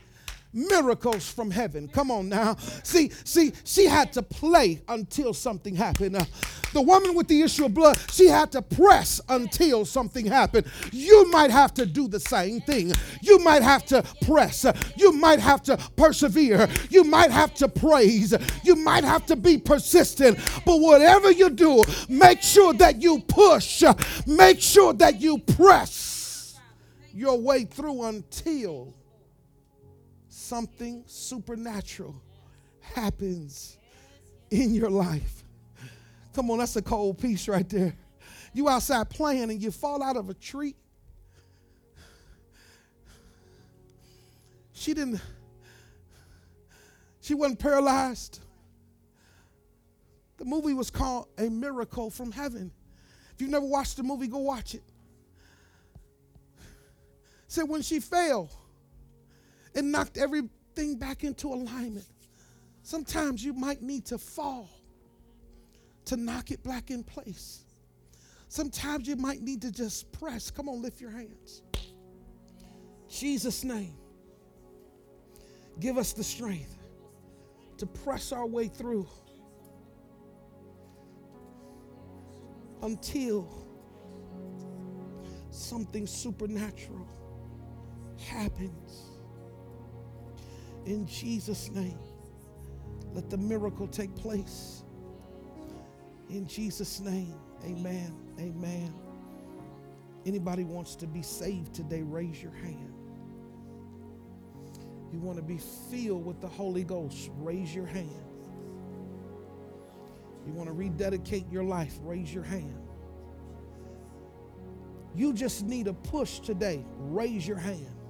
miracles 0.52 1.30
from 1.30 1.50
heaven. 1.50 1.88
Come 1.88 2.10
on 2.10 2.28
now. 2.28 2.56
See, 2.82 3.10
see, 3.24 3.52
she 3.64 3.86
had 3.86 4.12
to 4.14 4.22
play 4.22 4.82
until 4.88 5.32
something 5.34 5.74
happened. 5.74 6.16
Uh, 6.16 6.24
the 6.72 6.80
woman 6.82 7.14
with 7.14 7.28
the 7.28 7.42
issue 7.42 7.66
of 7.66 7.74
blood, 7.74 7.98
she 8.10 8.28
had 8.28 8.50
to 8.52 8.62
press 8.62 9.20
until 9.28 9.84
something 9.84 10.26
happened. 10.26 10.66
You 10.90 11.30
might 11.30 11.50
have 11.50 11.74
to 11.74 11.86
do 11.86 12.08
the 12.08 12.20
same 12.20 12.60
thing. 12.62 12.92
You 13.20 13.38
might 13.40 13.62
have 13.62 13.84
to 13.86 14.02
press. 14.24 14.64
You 14.96 15.12
might 15.12 15.40
have 15.40 15.62
to 15.64 15.76
persevere. 15.96 16.68
You 16.88 17.04
might 17.04 17.30
have 17.30 17.54
to 17.54 17.68
praise. 17.68 18.34
You 18.64 18.76
might 18.76 19.04
have 19.04 19.26
to 19.26 19.36
be 19.36 19.58
persistent. 19.58 20.38
But 20.64 20.78
whatever 20.78 21.30
you 21.30 21.50
do, 21.50 21.84
make 22.08 22.42
sure 22.42 22.72
that 22.74 23.02
you 23.02 23.20
push. 23.20 23.84
Make 24.26 24.60
sure 24.60 24.92
that 24.94 25.20
you 25.20 25.38
press 25.38 26.58
your 27.12 27.38
way 27.38 27.64
through 27.64 28.04
until 28.04 28.94
something 30.52 31.02
supernatural 31.06 32.14
happens 32.80 33.78
in 34.50 34.74
your 34.74 34.90
life. 34.90 35.44
Come 36.34 36.50
on, 36.50 36.58
that's 36.58 36.76
a 36.76 36.82
cold 36.82 37.18
piece 37.18 37.48
right 37.48 37.66
there. 37.70 37.96
You 38.52 38.68
outside 38.68 39.08
playing 39.08 39.44
and 39.44 39.62
you 39.62 39.70
fall 39.70 40.02
out 40.02 40.18
of 40.18 40.28
a 40.28 40.34
tree. 40.34 40.74
She 44.74 44.92
didn't, 44.92 45.22
she 47.22 47.32
wasn't 47.32 47.58
paralyzed. 47.58 48.40
The 50.36 50.44
movie 50.44 50.74
was 50.74 50.90
called 50.90 51.28
A 51.38 51.48
Miracle 51.48 52.10
from 52.10 52.30
Heaven. 52.30 52.70
If 53.34 53.40
you've 53.40 53.48
never 53.48 53.64
watched 53.64 53.96
the 53.96 54.02
movie, 54.02 54.26
go 54.26 54.36
watch 54.36 54.74
it. 54.74 54.82
Said 57.48 57.62
when 57.62 57.80
she 57.80 58.00
fell, 58.00 58.50
it 59.74 59.84
knocked 59.84 60.18
everything 60.18 60.96
back 60.96 61.24
into 61.24 61.48
alignment. 61.48 62.06
Sometimes 62.82 63.44
you 63.44 63.52
might 63.52 63.82
need 63.82 64.04
to 64.06 64.18
fall 64.18 64.68
to 66.06 66.16
knock 66.16 66.50
it 66.50 66.62
back 66.62 66.90
in 66.90 67.04
place. 67.04 67.64
Sometimes 68.48 69.08
you 69.08 69.16
might 69.16 69.40
need 69.40 69.62
to 69.62 69.70
just 69.70 70.10
press. 70.12 70.50
Come 70.50 70.68
on, 70.68 70.82
lift 70.82 71.00
your 71.00 71.10
hands. 71.10 71.62
Jesus' 73.08 73.64
name. 73.64 73.94
Give 75.80 75.96
us 75.96 76.12
the 76.12 76.24
strength 76.24 76.76
to 77.78 77.86
press 77.86 78.32
our 78.32 78.46
way 78.46 78.68
through 78.68 79.08
until 82.82 83.66
something 85.50 86.06
supernatural 86.06 87.08
happens. 88.18 89.11
In 90.86 91.06
Jesus' 91.06 91.70
name, 91.70 91.98
let 93.12 93.30
the 93.30 93.36
miracle 93.36 93.86
take 93.86 94.14
place. 94.16 94.82
In 96.28 96.46
Jesus' 96.46 97.00
name, 97.00 97.34
amen. 97.64 98.16
Amen. 98.40 98.94
Anybody 100.26 100.64
wants 100.64 100.96
to 100.96 101.06
be 101.06 101.22
saved 101.22 101.74
today, 101.74 102.02
raise 102.02 102.42
your 102.42 102.52
hand. 102.52 102.94
You 105.12 105.20
want 105.20 105.36
to 105.36 105.42
be 105.42 105.58
filled 105.90 106.24
with 106.24 106.40
the 106.40 106.48
Holy 106.48 106.84
Ghost, 106.84 107.30
raise 107.38 107.74
your 107.74 107.86
hand. 107.86 108.24
You 110.46 110.52
want 110.52 110.68
to 110.68 110.72
rededicate 110.72 111.50
your 111.52 111.64
life, 111.64 111.98
raise 112.02 112.32
your 112.32 112.44
hand. 112.44 112.78
You 115.14 115.34
just 115.34 115.64
need 115.64 115.86
a 115.86 115.92
push 115.92 116.40
today, 116.40 116.84
raise 116.98 117.46
your 117.46 117.58
hand 117.58 118.01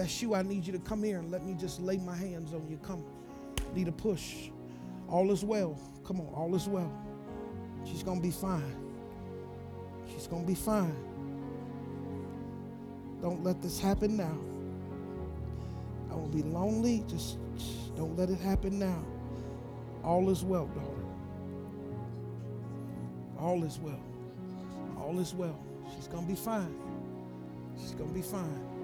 that's 0.00 0.22
you, 0.22 0.34
I 0.34 0.40
need 0.40 0.66
you 0.66 0.72
to 0.72 0.78
come 0.78 1.02
here 1.02 1.18
and 1.18 1.30
let 1.30 1.44
me 1.44 1.54
just 1.54 1.78
lay 1.78 1.98
my 1.98 2.16
hands 2.16 2.54
on 2.54 2.66
you. 2.70 2.78
Come. 2.78 3.04
Need 3.74 3.88
a 3.88 3.92
push. 3.92 4.48
All 5.08 5.30
is 5.30 5.44
well. 5.44 5.78
Come 6.06 6.20
on, 6.22 6.32
all 6.34 6.54
is 6.54 6.66
well. 6.66 6.90
She's 7.84 8.02
going 8.02 8.16
to 8.16 8.22
be 8.22 8.30
fine. 8.30 8.76
She's 10.10 10.26
going 10.26 10.42
to 10.44 10.48
be 10.48 10.54
fine. 10.54 10.96
Don't 13.20 13.44
let 13.44 13.60
this 13.60 13.78
happen 13.78 14.16
now. 14.16 14.38
I 16.10 16.14
won't 16.14 16.32
be 16.32 16.44
lonely. 16.44 17.04
Just 17.06 17.36
don't 17.94 18.16
let 18.16 18.30
it 18.30 18.40
happen 18.40 18.78
now. 18.78 19.04
All 20.02 20.30
is 20.30 20.42
well, 20.42 20.66
daughter. 20.68 21.04
All 23.38 23.62
is 23.64 23.78
well. 23.78 24.00
All 24.98 25.18
is 25.18 25.34
well. 25.34 25.58
She's 25.94 26.06
going 26.06 26.24
to 26.24 26.28
be 26.28 26.36
fine. 26.36 26.74
She's 27.78 27.92
going 27.92 28.08
to 28.08 28.14
be 28.14 28.22
fine. 28.22 28.79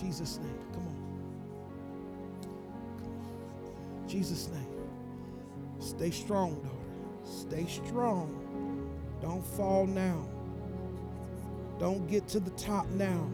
Jesus' 0.00 0.38
name. 0.38 0.58
Come 0.72 0.86
on. 0.86 0.94
Come 2.92 3.02
on. 4.02 4.08
Jesus' 4.08 4.48
name. 4.48 4.68
Stay 5.80 6.10
strong, 6.10 6.54
daughter. 6.62 6.74
Stay 7.24 7.66
strong. 7.66 8.44
Don't 9.20 9.44
fall 9.44 9.86
now. 9.86 10.24
Don't 11.78 12.06
get 12.08 12.26
to 12.28 12.40
the 12.40 12.50
top 12.50 12.88
now. 12.90 13.28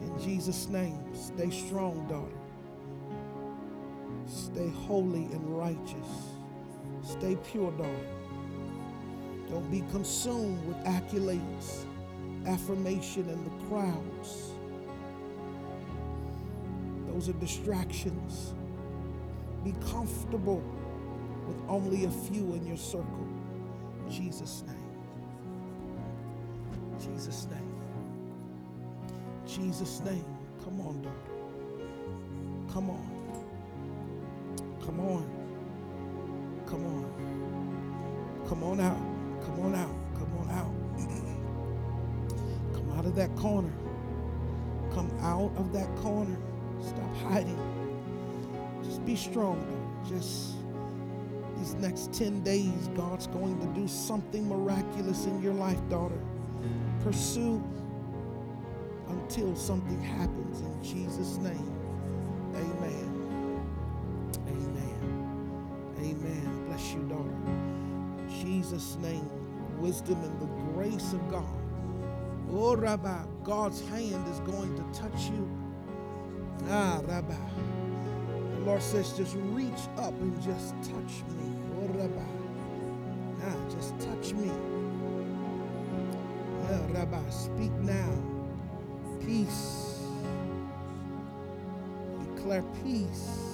In 0.00 0.18
Jesus' 0.22 0.68
name, 0.68 0.98
stay 1.14 1.50
strong, 1.50 2.06
daughter. 2.08 2.38
Stay 4.26 4.68
holy 4.70 5.24
and 5.24 5.58
righteous. 5.58 6.08
Stay 7.02 7.36
pure, 7.50 7.70
daughter. 7.72 7.90
Don't 9.50 9.70
be 9.70 9.84
consumed 9.92 10.64
with 10.66 10.76
accolades, 10.84 11.84
affirmation, 12.46 13.28
and 13.28 13.46
the 13.46 13.66
crowds. 13.68 14.52
Those 17.08 17.28
are 17.28 17.34
distractions. 17.34 18.54
Be 19.64 19.72
comfortable 19.90 20.62
with 21.46 21.60
only 21.68 22.04
a 22.04 22.10
few 22.10 22.54
in 22.54 22.66
your 22.66 22.76
circle. 22.76 23.26
In 24.04 24.10
Jesus' 24.10 24.64
name. 24.66 24.76
Jesus' 26.98 27.46
name. 27.50 27.74
Jesus' 29.46 30.00
name. 30.00 30.24
Come 30.64 30.80
on, 30.80 31.02
daughter. 31.02 31.16
Come 32.72 32.90
on. 32.90 33.10
Come 34.84 35.00
on. 35.00 35.30
Come 36.66 36.84
on. 36.86 38.44
Come 38.48 38.64
on 38.64 38.80
out. 38.80 38.98
Come 39.44 39.60
on 39.60 39.74
out. 39.74 39.93
That 43.16 43.34
corner. 43.36 43.72
Come 44.92 45.10
out 45.20 45.52
of 45.56 45.72
that 45.72 45.94
corner. 45.96 46.36
Stop 46.80 47.16
hiding. 47.28 47.58
Just 48.84 49.04
be 49.04 49.16
strong. 49.16 49.58
Just 50.08 50.54
these 51.56 51.74
next 51.74 52.12
10 52.12 52.42
days, 52.42 52.88
God's 52.94 53.26
going 53.28 53.58
to 53.60 53.66
do 53.80 53.88
something 53.88 54.48
miraculous 54.48 55.24
in 55.26 55.40
your 55.42 55.54
life, 55.54 55.78
daughter. 55.88 56.18
Pursue 57.02 57.62
until 59.08 59.54
something 59.56 60.00
happens 60.00 60.60
in 60.60 60.82
Jesus' 60.82 61.38
name. 61.38 61.74
Amen. 62.54 63.64
Amen. 64.48 65.94
Amen. 65.98 66.66
Bless 66.66 66.92
you, 66.92 67.02
daughter. 67.08 67.34
Jesus' 68.42 68.96
name, 68.96 69.28
wisdom 69.78 70.22
and 70.22 70.40
the 70.40 70.46
grace 70.72 71.12
of 71.12 71.30
God. 71.30 71.44
Oh, 72.56 72.76
Rabbi, 72.76 73.18
God's 73.42 73.80
hand 73.88 74.28
is 74.28 74.38
going 74.40 74.76
to 74.76 75.00
touch 75.00 75.24
you. 75.24 75.48
Ah, 76.68 77.00
Rabbi. 77.02 77.34
The 78.54 78.60
Lord 78.60 78.80
says, 78.80 79.12
just 79.12 79.34
reach 79.50 79.72
up 79.98 80.14
and 80.20 80.40
just 80.40 80.72
touch 80.82 81.24
me. 81.36 81.52
Oh, 81.80 81.88
Rabbi. 81.98 82.22
Ah, 83.42 83.56
just 83.74 83.98
touch 83.98 84.32
me. 84.34 84.52
Ah, 86.70 86.80
Rabbi, 86.92 87.28
speak 87.30 87.72
now. 87.82 88.12
Peace. 89.26 89.98
Declare. 92.36 92.62
Peace. 92.84 93.53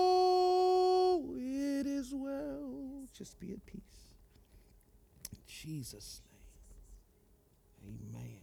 be 3.41 3.53
at 3.53 3.65
peace. 3.65 3.81
In 5.33 5.39
Jesus' 5.47 6.21
name. 7.83 7.97
Amen. 8.13 8.39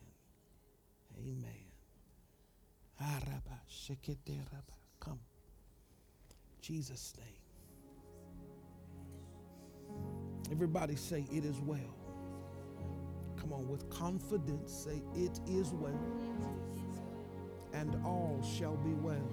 Amen. 1.18 1.64
Ah, 3.00 3.20
Raba. 3.26 3.58
Come. 5.00 5.20
Jesus' 6.61 7.14
name. 7.18 7.26
Everybody 10.50 10.96
say, 10.96 11.26
It 11.32 11.44
is 11.44 11.61
well. 11.61 11.94
Come 13.37 13.52
on, 13.52 13.68
with 13.68 13.88
confidence, 13.90 14.72
say, 14.72 15.02
It 15.14 15.40
is 15.46 15.72
well. 15.72 16.00
And 17.72 17.96
all 18.04 18.42
shall 18.58 18.76
be 18.76 18.94
well. 18.94 19.30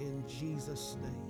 In 0.00 0.24
Jesus' 0.28 0.96
name. 1.02 1.29